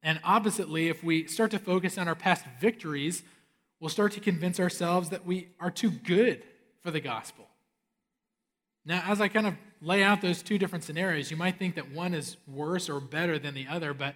And 0.06 0.20
oppositely, 0.24 0.88
if 0.88 1.04
we 1.04 1.26
start 1.26 1.50
to 1.52 1.60
focus 1.60 1.98
on 1.98 2.08
our 2.08 2.14
past 2.14 2.46
victories, 2.62 3.24
we'll 3.80 3.90
start 3.90 4.12
to 4.12 4.20
convince 4.20 4.60
ourselves 4.60 5.10
that 5.10 5.26
we 5.26 5.48
are 5.60 5.72
too 5.72 5.90
good 5.90 6.44
for 6.84 6.92
the 6.92 7.00
gospel. 7.00 7.48
Now, 8.86 9.02
as 9.08 9.20
I 9.20 9.30
kind 9.30 9.48
of 9.48 9.56
lay 9.82 10.04
out 10.04 10.22
those 10.22 10.44
two 10.44 10.60
different 10.60 10.84
scenarios, 10.84 11.32
you 11.32 11.38
might 11.38 11.58
think 11.58 11.74
that 11.74 11.92
one 11.92 12.14
is 12.14 12.38
worse 12.48 12.88
or 12.88 13.00
better 13.00 13.40
than 13.40 13.56
the 13.56 13.66
other, 13.68 13.96
but 13.96 14.14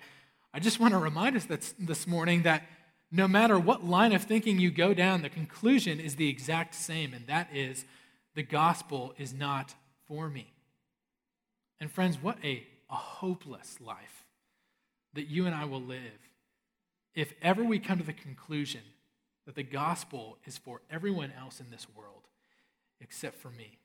I 0.54 0.60
just 0.60 0.80
want 0.80 0.94
to 0.94 1.00
remind 1.00 1.36
us 1.36 1.48
this 1.80 2.06
morning 2.06 2.44
that 2.44 2.68
no 3.12 3.28
matter 3.28 3.58
what 3.58 3.84
line 3.84 4.14
of 4.14 4.22
thinking 4.24 4.60
you 4.60 4.70
go 4.70 4.94
down, 4.94 5.24
the 5.24 5.30
conclusion 5.30 6.00
is 6.00 6.18
the 6.18 6.30
exact 6.30 6.76
same, 6.76 7.16
and 7.16 7.26
that 7.26 7.50
is 7.52 7.84
the 8.36 8.44
gospel 8.44 9.16
is 9.18 9.34
not 9.34 9.74
for 10.08 10.30
me. 10.30 10.54
And 11.80 11.92
friends, 11.92 12.22
what 12.22 12.38
a, 12.44 12.68
a 12.92 12.96
hopeless 12.96 13.80
life 13.82 14.19
that 15.14 15.28
you 15.28 15.46
and 15.46 15.56
I 15.56 15.66
will 15.66 15.82
live 15.82 16.00
if 17.16 17.34
ever 17.42 17.64
we 17.64 17.80
come 17.80 17.98
to 18.00 18.06
the 18.06 18.14
conclusion 18.14 18.82
that 19.46 19.56
the 19.56 19.64
gospel 19.64 20.38
is 20.46 20.58
for 20.58 20.82
everyone 20.92 21.34
else 21.38 21.60
in 21.60 21.70
this 21.72 21.88
world 21.96 22.28
except 23.02 23.38
for 23.38 23.50
me. 23.50 23.80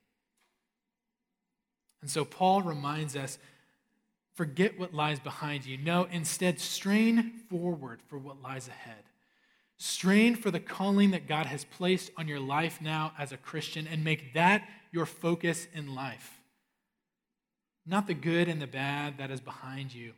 And 2.03 2.11
so 2.11 2.25
Paul 2.25 2.63
reminds 2.63 3.17
us 3.17 3.39
forget 4.35 4.79
what 4.79 4.93
lies 4.93 5.21
behind 5.21 5.65
you. 5.65 5.79
No, 5.79 6.07
instead, 6.11 6.61
strain 6.61 7.33
forward 7.49 8.01
for 8.09 8.19
what 8.19 8.43
lies 8.43 8.69
ahead. 8.69 9.05
Strain 9.79 10.37
for 10.37 10.51
the 10.51 10.61
calling 10.61 11.13
that 11.13 11.27
God 11.27 11.47
has 11.47 11.65
placed 11.65 12.11
on 12.17 12.29
your 12.29 12.41
life 12.41 12.81
now 12.81 13.13
as 13.19 13.33
a 13.33 13.37
Christian 13.37 13.87
and 13.87 14.05
make 14.05 14.35
that 14.35 14.69
your 14.93 15.07
focus 15.07 15.67
in 15.73 15.95
life. 15.95 16.41
Not 17.87 18.07
the 18.07 18.15
good 18.15 18.49
and 18.49 18.61
the 18.61 18.67
bad 18.67 19.19
that 19.19 19.31
is 19.31 19.41
behind 19.41 19.95
you, 19.95 20.13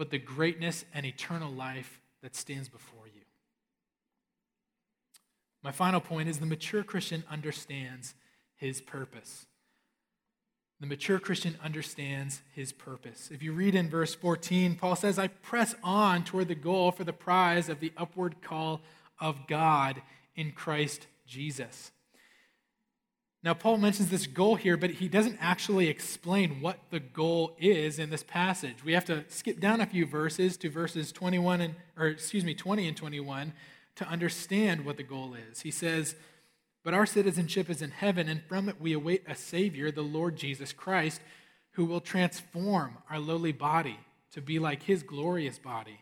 but 0.00 0.08
the 0.08 0.18
greatness 0.18 0.86
and 0.94 1.04
eternal 1.04 1.52
life 1.52 2.00
that 2.22 2.34
stands 2.34 2.70
before 2.70 3.06
you. 3.06 3.20
My 5.62 5.72
final 5.72 6.00
point 6.00 6.26
is 6.26 6.38
the 6.38 6.46
mature 6.46 6.82
Christian 6.82 7.22
understands 7.30 8.14
his 8.56 8.80
purpose. 8.80 9.44
The 10.80 10.86
mature 10.86 11.18
Christian 11.18 11.58
understands 11.62 12.40
his 12.54 12.72
purpose. 12.72 13.28
If 13.30 13.42
you 13.42 13.52
read 13.52 13.74
in 13.74 13.90
verse 13.90 14.14
14, 14.14 14.76
Paul 14.76 14.96
says, 14.96 15.18
I 15.18 15.26
press 15.26 15.74
on 15.84 16.24
toward 16.24 16.48
the 16.48 16.54
goal 16.54 16.92
for 16.92 17.04
the 17.04 17.12
prize 17.12 17.68
of 17.68 17.80
the 17.80 17.92
upward 17.98 18.40
call 18.40 18.80
of 19.20 19.46
God 19.46 20.00
in 20.34 20.52
Christ 20.52 21.08
Jesus. 21.26 21.92
Now, 23.42 23.54
Paul 23.54 23.78
mentions 23.78 24.10
this 24.10 24.26
goal 24.26 24.56
here, 24.56 24.76
but 24.76 24.90
he 24.90 25.08
doesn't 25.08 25.38
actually 25.40 25.88
explain 25.88 26.60
what 26.60 26.78
the 26.90 27.00
goal 27.00 27.56
is 27.58 27.98
in 27.98 28.10
this 28.10 28.22
passage. 28.22 28.84
We 28.84 28.92
have 28.92 29.06
to 29.06 29.24
skip 29.28 29.60
down 29.60 29.80
a 29.80 29.86
few 29.86 30.04
verses 30.04 30.58
to 30.58 30.68
verses 30.68 31.10
21 31.10 31.62
and, 31.62 31.74
or 31.96 32.08
excuse 32.08 32.44
me, 32.44 32.54
20 32.54 32.86
and 32.86 32.96
21 32.96 33.54
to 33.96 34.06
understand 34.06 34.84
what 34.84 34.98
the 34.98 35.02
goal 35.02 35.34
is. 35.50 35.62
He 35.62 35.70
says, 35.70 36.16
But 36.84 36.92
our 36.92 37.06
citizenship 37.06 37.70
is 37.70 37.80
in 37.80 37.92
heaven, 37.92 38.28
and 38.28 38.42
from 38.42 38.68
it 38.68 38.78
we 38.78 38.92
await 38.92 39.24
a 39.26 39.34
Savior, 39.34 39.90
the 39.90 40.02
Lord 40.02 40.36
Jesus 40.36 40.74
Christ, 40.74 41.22
who 41.72 41.86
will 41.86 42.00
transform 42.00 42.98
our 43.08 43.18
lowly 43.18 43.52
body 43.52 43.98
to 44.32 44.42
be 44.42 44.58
like 44.58 44.82
his 44.82 45.02
glorious 45.02 45.58
body 45.58 46.00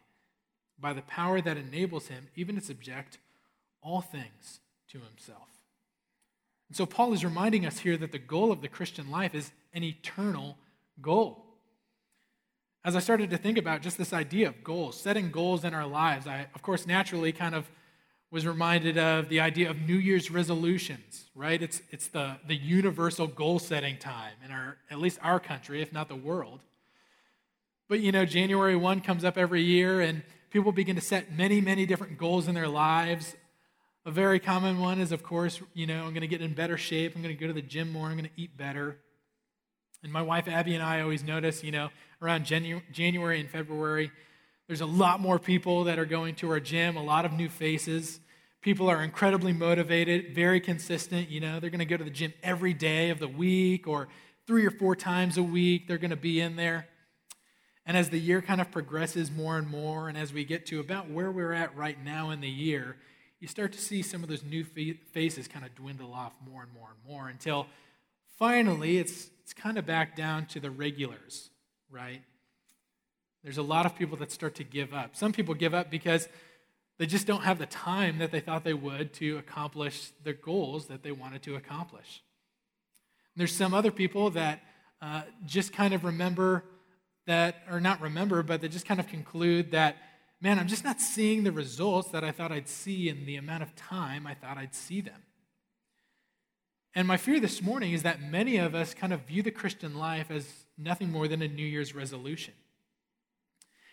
by 0.81 0.92
the 0.92 1.03
power 1.03 1.40
that 1.40 1.57
enables 1.57 2.09
him 2.09 2.29
even 2.35 2.57
to 2.57 2.61
subject 2.61 3.18
all 3.81 4.01
things 4.01 4.61
to 4.88 4.98
himself. 4.98 5.48
And 6.69 6.77
so 6.77 6.87
Paul 6.87 7.13
is 7.13 7.25
reminding 7.25 7.67
us 7.67 7.79
here 7.79 7.97
that 7.97 8.13
the 8.13 8.19
goal 8.19 8.53
of 8.53 8.61
the 8.61 8.69
Christian 8.69 9.11
life 9.11 9.35
is 9.35 9.53
an 9.73 9.83
eternal 9.83 10.57
goal. 11.01 11.45
As 12.85 12.95
I 12.95 13.01
started 13.01 13.31
to 13.31 13.39
think 13.39 13.59
about 13.59 13.83
just 13.83 13.99
this 13.99 14.13
idea 14.13 14.49
of 14.49 14.63
goals, 14.63 15.01
setting 15.01 15.31
goals 15.31 15.65
in 15.65 15.75
our 15.75 15.87
lives, 15.87 16.27
I, 16.27 16.47
of 16.55 16.63
course, 16.63 16.87
naturally 16.87 17.33
kind 17.33 17.55
of 17.55 17.69
was 18.31 18.47
reminded 18.47 18.99
of 18.99 19.29
the 19.31 19.41
idea 19.41 19.71
of 19.71 19.81
New 19.81 19.97
Year's 19.97 20.31
resolutions, 20.31 21.31
right? 21.35 21.63
It's, 21.63 21.81
it's 21.91 22.09
the, 22.09 22.37
the 22.47 22.55
universal 22.55 23.27
goal 23.27 23.59
setting 23.59 23.97
time 23.97 24.35
in 24.45 24.51
our, 24.51 24.77
at 24.91 24.99
least 24.99 25.19
our 25.23 25.41
country, 25.41 25.81
if 25.81 25.93
not 25.93 26.09
the 26.09 26.17
world. 26.17 26.61
But 27.89 28.01
you 28.01 28.13
know, 28.13 28.27
January 28.27 28.77
1 28.77 29.01
comes 29.01 29.25
up 29.25 29.39
every 29.39 29.63
year, 29.63 30.03
and 30.03 30.23
people 30.51 30.73
begin 30.73 30.95
to 30.97 31.03
set 31.03 31.33
many, 31.33 31.63
many 31.63 31.87
different 31.87 32.19
goals 32.19 32.49
in 32.49 32.55
their 32.55 32.69
lives. 32.69 33.35
A 34.09 34.11
very 34.11 34.40
common 34.40 34.79
one 34.79 35.03
is, 35.03 35.12
of 35.12 35.23
course, 35.23 35.61
you 35.75 35.87
know, 35.87 35.99
I'm 35.99 36.14
going 36.14 36.23
to 36.23 36.29
get 36.29 36.40
in 36.40 36.55
better 36.55 36.79
shape. 36.79 37.14
I'm 37.14 37.21
going 37.21 37.37
to 37.37 37.38
go 37.38 37.47
to 37.47 37.53
the 37.53 37.61
gym 37.61 37.92
more. 37.92 38.07
I'm 38.07 38.16
going 38.16 38.25
to 38.25 38.40
eat 38.40 38.57
better. 38.57 38.97
And 40.03 40.11
my 40.11 40.23
wife 40.23 40.49
Abby 40.49 40.75
and 40.75 40.83
I 40.83 41.03
always 41.03 41.23
notice, 41.23 41.62
you 41.62 41.73
know, 41.73 41.90
around 42.23 42.47
Janu- 42.47 42.81
January 42.90 43.38
and 43.38 43.51
February, 43.51 44.11
there's 44.66 44.81
a 44.81 44.87
lot 44.87 45.21
more 45.21 45.38
people 45.38 45.85
that 45.85 45.99
are 45.99 46.07
going 46.07 46.37
to 46.37 46.49
our 46.49 46.59
gym, 46.59 46.97
a 46.97 47.03
lot 47.03 47.27
of 47.27 47.35
new 47.35 47.51
faces. 47.51 48.21
People 48.62 48.88
are 48.88 49.03
incredibly 49.03 49.53
motivated, 49.53 50.35
very 50.35 50.59
consistent. 50.59 51.29
You 51.29 51.40
know, 51.40 51.61
they're 51.61 51.68
going 51.68 51.81
to 51.81 51.85
go 51.85 51.99
to 51.99 52.05
the 52.05 52.09
gym 52.09 52.33
every 52.42 52.73
day 52.73 53.11
of 53.11 53.18
the 53.18 53.29
week 53.29 53.87
or 53.87 54.09
three 54.47 54.64
or 54.64 54.71
four 54.71 54.97
times 54.97 55.37
a 55.37 55.42
week. 55.42 55.87
They're 55.87 55.99
going 55.99 56.09
to 56.09 56.16
be 56.16 56.40
in 56.40 56.57
there. 56.57 56.88
And 57.85 57.94
as 57.94 58.09
the 58.09 58.18
year 58.18 58.40
kind 58.40 58.62
of 58.62 58.71
progresses 58.71 59.31
more 59.31 59.59
and 59.59 59.68
more, 59.68 60.09
and 60.09 60.16
as 60.16 60.33
we 60.33 60.47
get 60.47 60.64
to 60.68 60.81
about 60.81 61.11
where 61.11 61.31
we're 61.31 61.53
at 61.53 61.77
right 61.77 62.03
now 62.03 62.31
in 62.31 62.40
the 62.40 62.49
year, 62.49 62.97
you 63.40 63.48
start 63.48 63.72
to 63.72 63.81
see 63.81 64.03
some 64.03 64.22
of 64.22 64.29
those 64.29 64.42
new 64.42 64.64
faces 64.64 65.46
kind 65.46 65.64
of 65.64 65.74
dwindle 65.74 66.12
off 66.12 66.33
more 66.51 66.62
and 66.62 66.72
more 66.72 66.88
and 66.90 67.12
more 67.12 67.29
until 67.29 67.66
finally 68.38 68.98
it's, 68.98 69.31
it's 69.42 69.55
kind 69.55 69.79
of 69.79 69.87
back 69.87 70.16
down 70.16 70.46
to 70.46 70.61
the 70.61 70.70
regulars, 70.70 71.51
right? 71.90 72.22
There's 73.44 73.59
a 73.59 73.62
lot 73.62 73.87
of 73.87 73.96
people 73.96 74.16
that 74.18 74.33
start 74.33 74.57
to 74.57 74.64
give 74.64 74.92
up. 74.92 75.14
Some 75.14 75.33
people 75.33 75.55
give 75.55 75.72
up 75.72 75.90
because 75.90 76.29
they 76.98 77.07
just 77.07 77.27
don't 77.27 77.44
have 77.44 77.59
the 77.59 77.66
time 77.66 78.18
that 78.18 78.33
they 78.33 78.40
thought 78.40 78.64
they 78.64 78.74
would 78.74 79.12
to 79.14 79.38
accomplish 79.38 80.11
the 80.24 80.33
goals 80.33 80.87
that 80.87 81.05
they 81.05 81.12
wanted 81.12 81.42
to 81.44 81.55
accomplish. 81.55 82.22
And 83.35 83.40
there's 83.40 83.55
some 83.55 83.72
other 83.72 83.92
people 83.92 84.31
that 84.31 84.61
uh, 85.01 85.22
just 85.46 85.72
kind 85.72 85.94
of 85.94 86.05
remember 86.05 86.64
that, 87.27 87.62
or 87.70 87.81
not 87.81 88.01
remember, 88.01 88.42
but 88.42 88.61
they 88.61 88.68
just 88.68 88.87
kind 88.87 88.98
of 88.98 89.07
conclude 89.07 89.70
that, 89.70 89.96
man, 90.40 90.59
I'm 90.59 90.68
just 90.68 90.85
not 90.85 91.01
seeing 91.01 91.44
the 91.44 91.53
results 91.53 92.11
that 92.11 92.24
I 92.24 92.31
thought 92.31 92.53
I'd 92.53 92.68
see 92.68 93.09
in 93.09 93.27
the 93.27 93.37
amount 93.37 93.62
of 93.62 93.74
time 93.74 94.27
I 94.27 94.35
thought 94.35 94.57
I'd 94.57 94.74
see 94.74 95.01
them. 95.01 95.22
And 96.94 97.07
my 97.07 97.16
fear 97.16 97.38
this 97.38 97.62
morning 97.62 97.92
is 97.92 98.03
that 98.03 98.22
many 98.22 98.57
of 98.57 98.74
us 98.74 98.94
kind 98.94 99.12
of 99.12 99.20
view 99.22 99.42
the 99.42 99.51
Christian 99.51 99.98
life 99.98 100.31
as 100.31 100.48
nothing 100.77 101.11
more 101.11 101.29
than 101.29 101.42
a 101.42 101.48
New 101.48 101.66
Year's 101.66 101.94
resolution. 101.94 102.55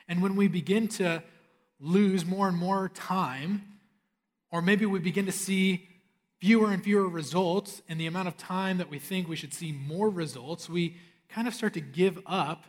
And 0.08 0.22
when 0.22 0.36
we 0.36 0.48
begin 0.48 0.88
to 0.90 1.24
lose 1.80 2.26
more 2.26 2.48
and 2.48 2.58
more 2.58 2.90
time, 2.90 3.64
or 4.52 4.62
maybe 4.62 4.86
we 4.86 5.00
begin 5.00 5.26
to 5.26 5.32
see 5.32 5.88
fewer 6.40 6.72
and 6.72 6.84
fewer 6.84 7.08
results 7.08 7.82
in 7.88 7.98
the 7.98 8.08
amount 8.08 8.28
of 8.28 8.38
time 8.38 8.78
that 8.78 8.90
we 8.90 9.00
think 9.00 9.28
we 9.28 9.36
should 9.36 9.54
see 9.54 9.72
more 9.72 10.10
results, 10.10 10.70
we 10.70 10.98
kind 11.28 11.48
of 11.48 11.54
start 11.54 11.74
to 11.74 11.82
give 11.82 12.20
up 12.26 12.66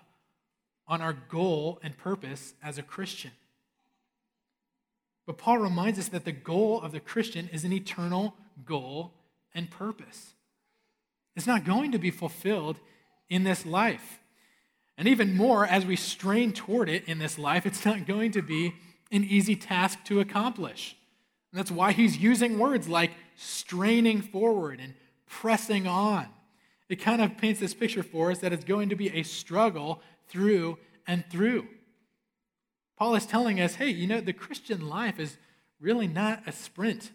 on 0.88 1.00
our 1.00 1.12
goal 1.12 1.78
and 1.82 1.96
purpose 1.96 2.54
as 2.62 2.78
a 2.78 2.82
Christian. 2.82 3.32
But 5.26 5.38
Paul 5.38 5.58
reminds 5.58 5.98
us 5.98 6.08
that 6.08 6.24
the 6.24 6.32
goal 6.32 6.80
of 6.80 6.92
the 6.92 7.00
Christian 7.00 7.48
is 7.52 7.64
an 7.64 7.72
eternal 7.72 8.34
goal 8.64 9.12
and 9.54 9.70
purpose. 9.70 10.34
It's 11.34 11.46
not 11.46 11.64
going 11.64 11.92
to 11.92 11.98
be 11.98 12.10
fulfilled 12.10 12.78
in 13.28 13.44
this 13.44 13.66
life. 13.66 14.20
And 14.96 15.06
even 15.06 15.36
more, 15.36 15.66
as 15.66 15.84
we 15.84 15.96
strain 15.96 16.52
toward 16.52 16.88
it 16.88 17.04
in 17.06 17.18
this 17.18 17.38
life, 17.38 17.66
it's 17.66 17.84
not 17.84 18.06
going 18.06 18.32
to 18.32 18.42
be 18.42 18.74
an 19.12 19.24
easy 19.24 19.56
task 19.56 20.04
to 20.04 20.20
accomplish. 20.20 20.96
And 21.52 21.58
that's 21.58 21.70
why 21.70 21.92
he's 21.92 22.16
using 22.18 22.58
words 22.58 22.88
like 22.88 23.10
straining 23.36 24.22
forward 24.22 24.80
and 24.80 24.94
pressing 25.26 25.86
on. 25.86 26.28
It 26.88 26.96
kind 26.96 27.20
of 27.20 27.36
paints 27.36 27.60
this 27.60 27.74
picture 27.74 28.02
for 28.02 28.30
us 28.30 28.38
that 28.38 28.52
it's 28.52 28.64
going 28.64 28.88
to 28.88 28.96
be 28.96 29.08
a 29.10 29.22
struggle 29.22 30.00
through 30.28 30.78
and 31.06 31.24
through. 31.30 31.66
Paul 32.96 33.14
is 33.14 33.26
telling 33.26 33.60
us 33.60 33.76
hey, 33.76 33.90
you 33.90 34.06
know, 34.06 34.20
the 34.20 34.32
Christian 34.32 34.88
life 34.88 35.18
is 35.18 35.36
really 35.80 36.06
not 36.06 36.42
a 36.46 36.52
sprint, 36.52 37.10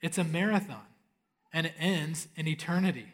it's 0.00 0.18
a 0.18 0.24
marathon, 0.24 0.86
and 1.52 1.66
it 1.66 1.74
ends 1.78 2.28
in 2.36 2.48
eternity. 2.48 3.08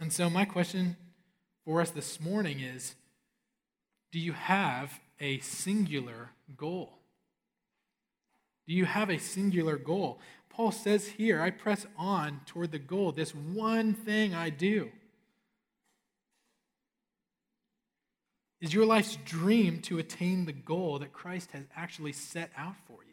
And 0.00 0.12
so, 0.12 0.28
my 0.28 0.44
question 0.44 0.96
for 1.64 1.80
us 1.80 1.90
this 1.90 2.20
morning 2.20 2.60
is 2.60 2.94
Do 4.12 4.18
you 4.18 4.32
have 4.32 5.00
a 5.20 5.38
singular 5.38 6.30
goal? 6.56 6.98
Do 8.66 8.74
you 8.74 8.86
have 8.86 9.10
a 9.10 9.18
singular 9.18 9.76
goal? 9.76 10.18
Paul 10.48 10.72
says 10.72 11.06
here, 11.08 11.40
I 11.42 11.50
press 11.50 11.84
on 11.96 12.40
toward 12.46 12.70
the 12.70 12.78
goal, 12.78 13.12
this 13.12 13.34
one 13.34 13.92
thing 13.92 14.34
I 14.34 14.50
do. 14.50 14.90
Is 18.64 18.72
your 18.72 18.86
life's 18.86 19.18
dream 19.26 19.82
to 19.82 19.98
attain 19.98 20.46
the 20.46 20.52
goal 20.52 21.00
that 21.00 21.12
Christ 21.12 21.50
has 21.52 21.64
actually 21.76 22.12
set 22.14 22.50
out 22.56 22.76
for 22.86 23.04
you? 23.04 23.12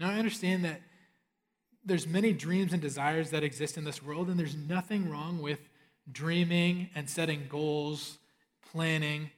Now, 0.00 0.10
I 0.10 0.18
understand 0.18 0.64
that 0.64 0.80
there's 1.84 2.04
many 2.04 2.32
dreams 2.32 2.72
and 2.72 2.82
desires 2.82 3.30
that 3.30 3.44
exist 3.44 3.76
in 3.78 3.84
this 3.84 4.02
world, 4.02 4.30
and 4.30 4.36
there's 4.36 4.56
nothing 4.56 5.08
wrong 5.08 5.40
with 5.40 5.60
dreaming 6.10 6.90
and 6.96 7.08
setting 7.08 7.46
goals, 7.48 8.18
planning, 8.72 9.30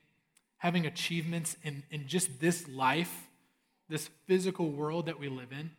having 0.57 0.87
achievements 0.87 1.59
in, 1.62 1.83
in 1.90 2.07
just 2.07 2.40
this 2.40 2.66
life, 2.66 3.29
this 3.90 4.09
physical 4.26 4.70
world 4.70 5.05
that 5.05 5.20
we 5.20 5.29
live 5.29 5.53
in. 5.53 5.70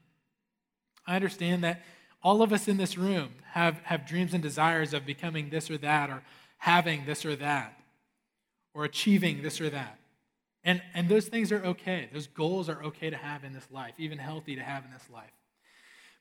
I 1.08 1.15
understand 1.15 1.63
that 1.63 1.82
all 2.21 2.43
of 2.43 2.54
us 2.54 2.67
in 2.67 2.78
this 2.78 2.95
room 2.95 3.30
have, 3.54 3.80
have 3.86 4.06
dreams 4.06 4.36
and 4.36 4.43
desires 4.43 4.93
of 4.93 5.04
becoming 5.04 5.50
this 5.50 5.71
or 5.71 5.80
that, 5.80 6.12
or 6.12 6.21
having 6.60 7.06
this 7.08 7.26
or 7.26 7.36
that 7.38 7.80
or 8.73 8.86
achieving 8.86 9.41
this 9.41 9.60
or 9.60 9.69
that. 9.69 9.97
And, 10.63 10.81
and 10.93 11.10
those 11.10 11.27
things 11.27 11.51
are 11.51 11.63
okay. 11.65 12.10
Those 12.13 12.27
goals 12.27 12.69
are 12.69 12.84
okay 12.84 13.10
to 13.10 13.17
have 13.17 13.43
in 13.43 13.53
this 13.53 13.67
life, 13.71 13.93
even 13.97 14.17
healthy 14.17 14.55
to 14.55 14.62
have 14.62 14.86
in 14.86 14.91
this 14.91 15.10
life. 15.10 15.31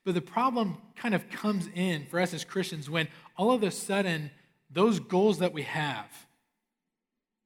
But 0.05 0.15
the 0.15 0.23
problem 0.23 0.79
kind 0.97 1.15
of 1.15 1.29
comes 1.29 1.69
in 1.75 2.07
for 2.07 2.21
us 2.21 2.33
as 2.33 2.45
Christians 2.45 2.89
when 2.89 3.09
all 3.37 3.53
of 3.53 3.63
a 3.63 3.71
sudden 3.71 4.31
those 4.71 4.99
goals 4.99 5.39
that 5.39 5.53
we 5.53 5.63
have 5.63 6.27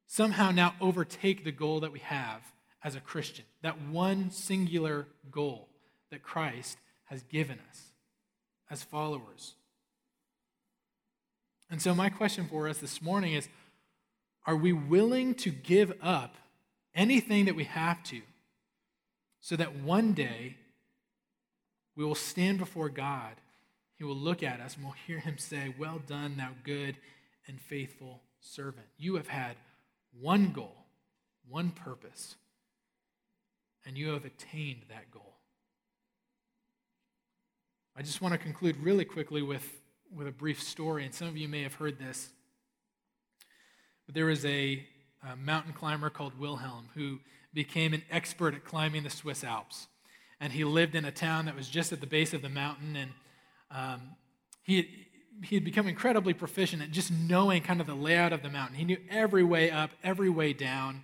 somehow 0.06 0.50
now 0.52 0.74
overtake 0.80 1.42
the 1.42 1.50
goal 1.50 1.80
that 1.80 1.90
we 1.90 1.98
have 1.98 2.42
as 2.84 2.94
a 2.94 3.00
Christian. 3.00 3.44
That 3.62 3.80
one 3.80 4.30
singular 4.30 5.08
goal 5.30 5.68
that 6.10 6.22
Christ 6.22 6.78
has 7.06 7.22
given 7.24 7.58
us 7.70 7.92
as 8.70 8.84
followers. 8.84 9.54
And 11.70 11.82
so, 11.82 11.94
my 11.94 12.10
question 12.10 12.46
for 12.46 12.68
us 12.68 12.78
this 12.78 13.02
morning 13.02 13.32
is 13.32 13.48
are 14.46 14.56
we 14.56 14.72
willing 14.72 15.34
to 15.36 15.50
give 15.50 15.92
up 16.02 16.36
anything 16.94 17.46
that 17.46 17.56
we 17.56 17.64
have 17.64 18.02
to 18.04 18.20
so 19.40 19.56
that 19.56 19.76
one 19.76 20.12
day 20.12 20.56
we 21.96 22.04
will 22.04 22.14
stand 22.14 22.58
before 22.58 22.88
God? 22.88 23.34
He 23.96 24.04
will 24.04 24.16
look 24.16 24.42
at 24.42 24.60
us 24.60 24.74
and 24.74 24.84
we'll 24.84 24.94
hear 25.06 25.20
him 25.20 25.38
say, 25.38 25.74
Well 25.78 26.00
done, 26.06 26.36
thou 26.36 26.50
good 26.62 26.96
and 27.46 27.60
faithful 27.60 28.20
servant. 28.40 28.86
You 28.98 29.16
have 29.16 29.28
had 29.28 29.56
one 30.20 30.50
goal, 30.50 30.76
one 31.48 31.70
purpose, 31.70 32.36
and 33.86 33.96
you 33.96 34.10
have 34.10 34.24
attained 34.24 34.82
that 34.88 35.10
goal. 35.10 35.34
I 37.96 38.02
just 38.02 38.20
want 38.20 38.32
to 38.32 38.38
conclude 38.38 38.76
really 38.78 39.04
quickly 39.04 39.42
with, 39.42 39.68
with 40.12 40.26
a 40.26 40.32
brief 40.32 40.60
story, 40.62 41.04
and 41.04 41.14
some 41.14 41.28
of 41.28 41.36
you 41.36 41.48
may 41.48 41.62
have 41.62 41.74
heard 41.74 41.98
this. 41.98 42.30
But 44.06 44.14
there 44.14 44.26
was 44.26 44.44
a, 44.44 44.84
a 45.28 45.36
mountain 45.36 45.72
climber 45.72 46.10
called 46.10 46.38
Wilhelm 46.38 46.88
who 46.94 47.20
became 47.52 47.94
an 47.94 48.02
expert 48.10 48.54
at 48.54 48.64
climbing 48.64 49.04
the 49.04 49.10
Swiss 49.10 49.44
Alps. 49.44 49.86
And 50.40 50.52
he 50.52 50.64
lived 50.64 50.94
in 50.94 51.04
a 51.04 51.12
town 51.12 51.46
that 51.46 51.54
was 51.54 51.68
just 51.68 51.92
at 51.92 52.00
the 52.00 52.06
base 52.06 52.34
of 52.34 52.42
the 52.42 52.48
mountain. 52.48 52.96
And 52.96 53.10
um, 53.70 54.00
he, 54.62 54.76
had, 54.76 54.86
he 55.44 55.56
had 55.56 55.64
become 55.64 55.86
incredibly 55.86 56.34
proficient 56.34 56.82
at 56.82 56.90
just 56.90 57.10
knowing 57.10 57.62
kind 57.62 57.80
of 57.80 57.86
the 57.86 57.94
layout 57.94 58.32
of 58.32 58.42
the 58.42 58.50
mountain. 58.50 58.76
He 58.76 58.84
knew 58.84 58.98
every 59.08 59.44
way 59.44 59.70
up, 59.70 59.90
every 60.02 60.28
way 60.28 60.52
down. 60.52 61.02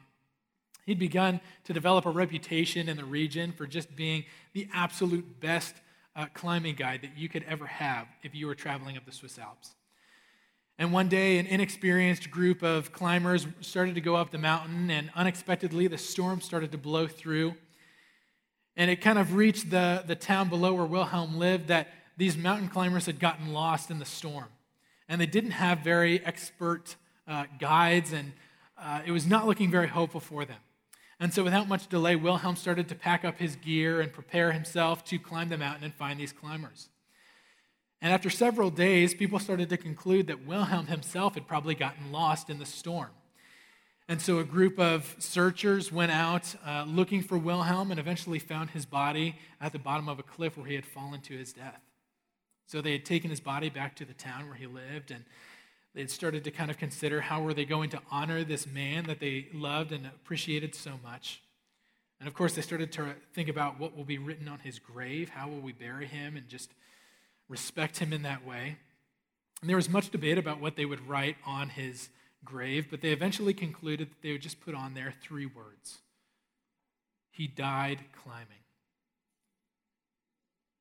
He'd 0.85 0.99
begun 0.99 1.41
to 1.65 1.73
develop 1.73 2.05
a 2.05 2.11
reputation 2.11 2.89
in 2.89 2.97
the 2.97 3.05
region 3.05 3.53
for 3.53 3.67
just 3.67 3.95
being 3.95 4.25
the 4.53 4.69
absolute 4.75 5.41
best 5.41 5.77
uh, 6.17 6.27
climbing 6.35 6.75
guide 6.75 7.03
that 7.03 7.17
you 7.17 7.29
could 7.29 7.45
ever 7.45 7.67
have 7.67 8.09
if 8.23 8.35
you 8.35 8.47
were 8.47 8.57
traveling 8.57 8.97
up 8.97 9.07
the 9.07 9.13
Swiss 9.13 9.39
Alps. 9.39 9.75
And 10.81 10.95
one 10.95 11.09
day, 11.09 11.37
an 11.37 11.47
inexperienced 11.47 12.31
group 12.31 12.63
of 12.63 12.91
climbers 12.91 13.47
started 13.61 13.97
to 13.97 14.01
go 14.01 14.17
up 14.17 14.31
the 14.31 14.39
mountain, 14.39 14.91
and 14.91 15.11
unexpectedly, 15.15 15.89
the 15.89 15.99
storm 15.99 16.41
started 16.41 16.73
to 16.73 16.79
blow 16.79 17.07
through. 17.07 17.55
And 18.79 18.91
it 18.91 19.03
kind 19.03 19.19
of 19.19 19.35
reached 19.35 19.69
the, 19.69 20.03
the 20.07 20.15
town 20.17 20.49
below 20.49 20.73
where 20.73 20.87
Wilhelm 20.87 21.39
lived 21.39 21.69
that 21.69 21.89
these 22.17 22.35
mountain 22.35 22.69
climbers 22.69 23.05
had 23.05 23.21
gotten 23.21 23.53
lost 23.53 23.91
in 23.91 23.99
the 23.99 24.07
storm. 24.07 24.47
And 25.07 25.21
they 25.21 25.27
didn't 25.27 25.51
have 25.51 25.81
very 25.81 26.25
expert 26.25 26.97
uh, 27.29 27.45
guides, 27.59 28.15
and 28.15 28.33
uh, 28.79 29.03
it 29.05 29.13
was 29.13 29.27
not 29.27 29.47
looking 29.47 29.71
very 29.71 29.89
hopeful 29.89 30.21
for 30.21 30.47
them. 30.47 30.61
And 31.21 31.35
so, 31.35 31.45
without 31.45 31.69
much 31.69 31.89
delay, 31.89 32.17
Wilhelm 32.17 32.57
started 32.57 32.89
to 32.89 32.95
pack 32.95 33.23
up 33.23 33.39
his 33.39 33.55
gear 33.55 34.01
and 34.01 34.11
prepare 34.11 34.53
himself 34.53 35.05
to 35.05 35.19
climb 35.19 35.51
the 35.51 35.59
mountain 35.59 35.85
and 35.85 35.93
find 35.93 36.19
these 36.19 36.33
climbers. 36.33 36.89
And 38.03 38.13
after 38.13 38.31
several 38.31 38.71
days, 38.71 39.15
people 39.15 39.39
started 39.39 39.69
to 39.71 39.77
conclude 39.77 40.27
that 40.29 40.47
Wilhelm 40.47 40.87
himself 40.87 41.35
had 41.35 41.47
probably 41.47 41.75
gotten 41.75 42.13
lost 42.13 42.49
in 42.49 42.59
the 42.59 42.67
storm. 42.67 43.11
And 44.09 44.21
so 44.21 44.39
a 44.39 44.45
group 44.45 44.79
of 44.81 45.15
searchers 45.19 45.93
went 45.93 46.11
out 46.11 46.55
uh, 46.67 46.85
looking 46.89 47.23
for 47.23 47.39
Wilhelm 47.39 47.91
and 47.91 48.01
eventually 48.01 48.39
found 48.39 48.71
his 48.71 48.85
body 48.85 49.37
at 49.61 49.73
the 49.73 49.79
bottom 49.79 50.09
of 50.09 50.19
a 50.19 50.23
cliff 50.23 50.57
where 50.57 50.67
he 50.67 50.75
had 50.75 50.87
fallen 50.87 51.21
to 51.23 51.35
his 51.37 51.53
death. 51.53 51.81
So 52.67 52.81
they 52.81 52.93
had 52.93 53.05
taken 53.05 53.31
his 53.31 53.41
body 53.41 53.69
back 53.69 53.95
to 53.97 54.05
the 54.05 54.15
town 54.15 54.47
where 54.47 54.57
he 54.57 54.67
lived 54.67 55.11
and 55.11 55.25
they 55.95 56.01
had 56.01 56.11
started 56.11 56.45
to 56.45 56.51
kind 56.51 56.71
of 56.71 56.79
consider 56.79 57.21
how 57.21 57.43
were 57.43 57.55
they 57.55 57.65
going 57.65 57.91
to 57.91 58.01
honor 58.11 58.45
this 58.45 58.67
man 58.67 59.05
that 59.05 59.21
they 59.21 59.49
loved 59.53 59.93
and 59.93 60.07
appreciated 60.07 60.75
so 60.75 60.93
much. 61.03 61.43
And 62.21 62.29
of 62.29 62.35
course, 62.35 62.55
they 62.55 62.63
started 62.63 62.93
to 62.93 63.15
think 63.33 63.49
about 63.49 63.81
what 63.81 63.97
will 63.97 64.05
be 64.05 64.19
written 64.19 64.47
on 64.47 64.61
his 64.61 64.79
grave, 64.79 65.31
how 65.31 65.49
will 65.49 65.61
we 65.61 65.73
bury 65.73 66.07
him, 66.07 66.37
and 66.37 66.49
just 66.49 66.71
respect 67.51 67.99
him 67.99 68.15
in 68.15 68.23
that 68.23 68.47
way. 68.47 68.77
And 69.61 69.69
there 69.69 69.77
was 69.77 69.91
much 69.91 70.09
debate 70.09 70.39
about 70.39 70.61
what 70.61 70.77
they 70.77 70.87
would 70.87 71.07
write 71.07 71.37
on 71.45 71.69
his 71.69 72.09
grave, 72.45 72.87
but 72.91 73.03
they 73.03 73.11
eventually 73.11 73.53
concluded 73.53 74.09
that 74.09 74.23
they 74.23 74.33
would 74.33 74.41
just 74.41 74.61
put 74.61 74.75
on 74.75 74.95
there 74.95 75.13
three 75.21 75.45
words 75.45 75.99
He 77.31 77.47
died 77.47 77.99
climbing. 78.13 78.47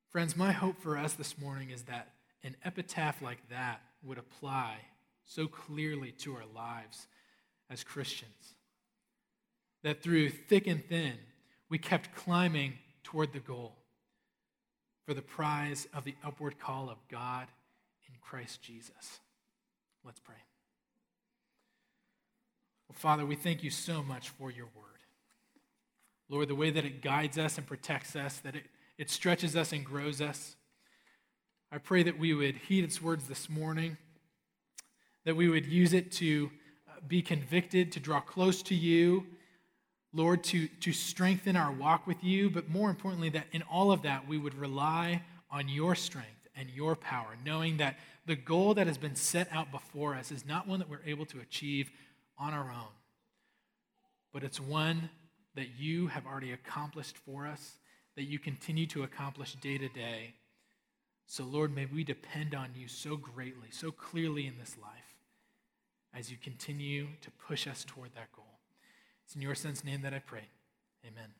Friends, 0.08 0.36
my 0.36 0.52
hope 0.52 0.80
for 0.80 0.96
us 0.96 1.12
this 1.12 1.38
morning 1.38 1.70
is 1.70 1.82
that 1.82 2.08
an 2.42 2.56
epitaph 2.64 3.20
like 3.20 3.48
that 3.50 3.82
would 4.02 4.18
apply 4.18 4.76
so 5.24 5.46
clearly 5.46 6.12
to 6.12 6.34
our 6.34 6.46
lives 6.54 7.06
as 7.68 7.84
Christians. 7.84 8.54
That 9.82 10.02
through 10.02 10.30
thick 10.30 10.66
and 10.66 10.84
thin, 10.84 11.14
we 11.68 11.78
kept 11.78 12.14
climbing 12.14 12.74
toward 13.04 13.32
the 13.32 13.40
goal 13.40 13.76
for 15.10 15.14
the 15.14 15.22
prize 15.22 15.88
of 15.92 16.04
the 16.04 16.14
upward 16.24 16.56
call 16.60 16.88
of 16.88 16.96
God 17.08 17.48
in 18.06 18.14
Christ 18.20 18.62
Jesus. 18.62 19.18
Let's 20.04 20.20
pray. 20.20 20.36
Well, 22.88 22.94
Father, 22.96 23.26
we 23.26 23.34
thank 23.34 23.64
you 23.64 23.70
so 23.70 24.04
much 24.04 24.28
for 24.28 24.52
your 24.52 24.66
word. 24.66 25.00
Lord, 26.28 26.46
the 26.46 26.54
way 26.54 26.70
that 26.70 26.84
it 26.84 27.02
guides 27.02 27.38
us 27.38 27.58
and 27.58 27.66
protects 27.66 28.14
us, 28.14 28.38
that 28.44 28.54
it, 28.54 28.66
it 28.98 29.10
stretches 29.10 29.56
us 29.56 29.72
and 29.72 29.84
grows 29.84 30.20
us. 30.20 30.54
I 31.72 31.78
pray 31.78 32.04
that 32.04 32.16
we 32.16 32.32
would 32.32 32.54
heed 32.68 32.84
its 32.84 33.02
words 33.02 33.26
this 33.26 33.50
morning, 33.50 33.96
that 35.24 35.34
we 35.34 35.48
would 35.48 35.66
use 35.66 35.92
it 35.92 36.12
to 36.12 36.52
uh, 36.88 37.00
be 37.08 37.20
convicted, 37.20 37.90
to 37.90 37.98
draw 37.98 38.20
close 38.20 38.62
to 38.62 38.76
you, 38.76 39.26
Lord, 40.12 40.42
to, 40.44 40.66
to 40.66 40.92
strengthen 40.92 41.56
our 41.56 41.70
walk 41.70 42.06
with 42.06 42.22
you, 42.24 42.50
but 42.50 42.68
more 42.68 42.90
importantly, 42.90 43.28
that 43.30 43.46
in 43.52 43.62
all 43.62 43.92
of 43.92 44.02
that, 44.02 44.26
we 44.26 44.38
would 44.38 44.54
rely 44.54 45.22
on 45.50 45.68
your 45.68 45.94
strength 45.94 46.48
and 46.56 46.68
your 46.70 46.96
power, 46.96 47.36
knowing 47.44 47.76
that 47.76 47.96
the 48.26 48.36
goal 48.36 48.74
that 48.74 48.86
has 48.86 48.98
been 48.98 49.14
set 49.14 49.48
out 49.52 49.70
before 49.70 50.14
us 50.14 50.30
is 50.30 50.44
not 50.46 50.66
one 50.66 50.78
that 50.80 50.88
we're 50.88 51.00
able 51.06 51.26
to 51.26 51.40
achieve 51.40 51.90
on 52.38 52.52
our 52.52 52.70
own, 52.70 52.92
but 54.32 54.42
it's 54.42 54.60
one 54.60 55.10
that 55.54 55.78
you 55.78 56.08
have 56.08 56.26
already 56.26 56.52
accomplished 56.52 57.16
for 57.16 57.46
us, 57.46 57.78
that 58.16 58.24
you 58.24 58.38
continue 58.38 58.86
to 58.86 59.02
accomplish 59.02 59.54
day 59.54 59.78
to 59.78 59.88
day. 59.88 60.34
So, 61.26 61.44
Lord, 61.44 61.74
may 61.74 61.86
we 61.86 62.02
depend 62.02 62.54
on 62.54 62.70
you 62.74 62.88
so 62.88 63.16
greatly, 63.16 63.68
so 63.70 63.90
clearly 63.90 64.46
in 64.46 64.58
this 64.58 64.76
life, 64.82 64.90
as 66.12 66.30
you 66.30 66.36
continue 66.36 67.06
to 67.20 67.30
push 67.30 67.66
us 67.66 67.84
toward 67.84 68.10
that 68.14 68.32
goal. 68.32 68.59
It's 69.30 69.36
in 69.36 69.42
your 69.42 69.54
son's 69.54 69.84
name 69.84 70.02
that 70.02 70.12
I 70.12 70.18
pray. 70.18 70.48
Amen. 71.06 71.39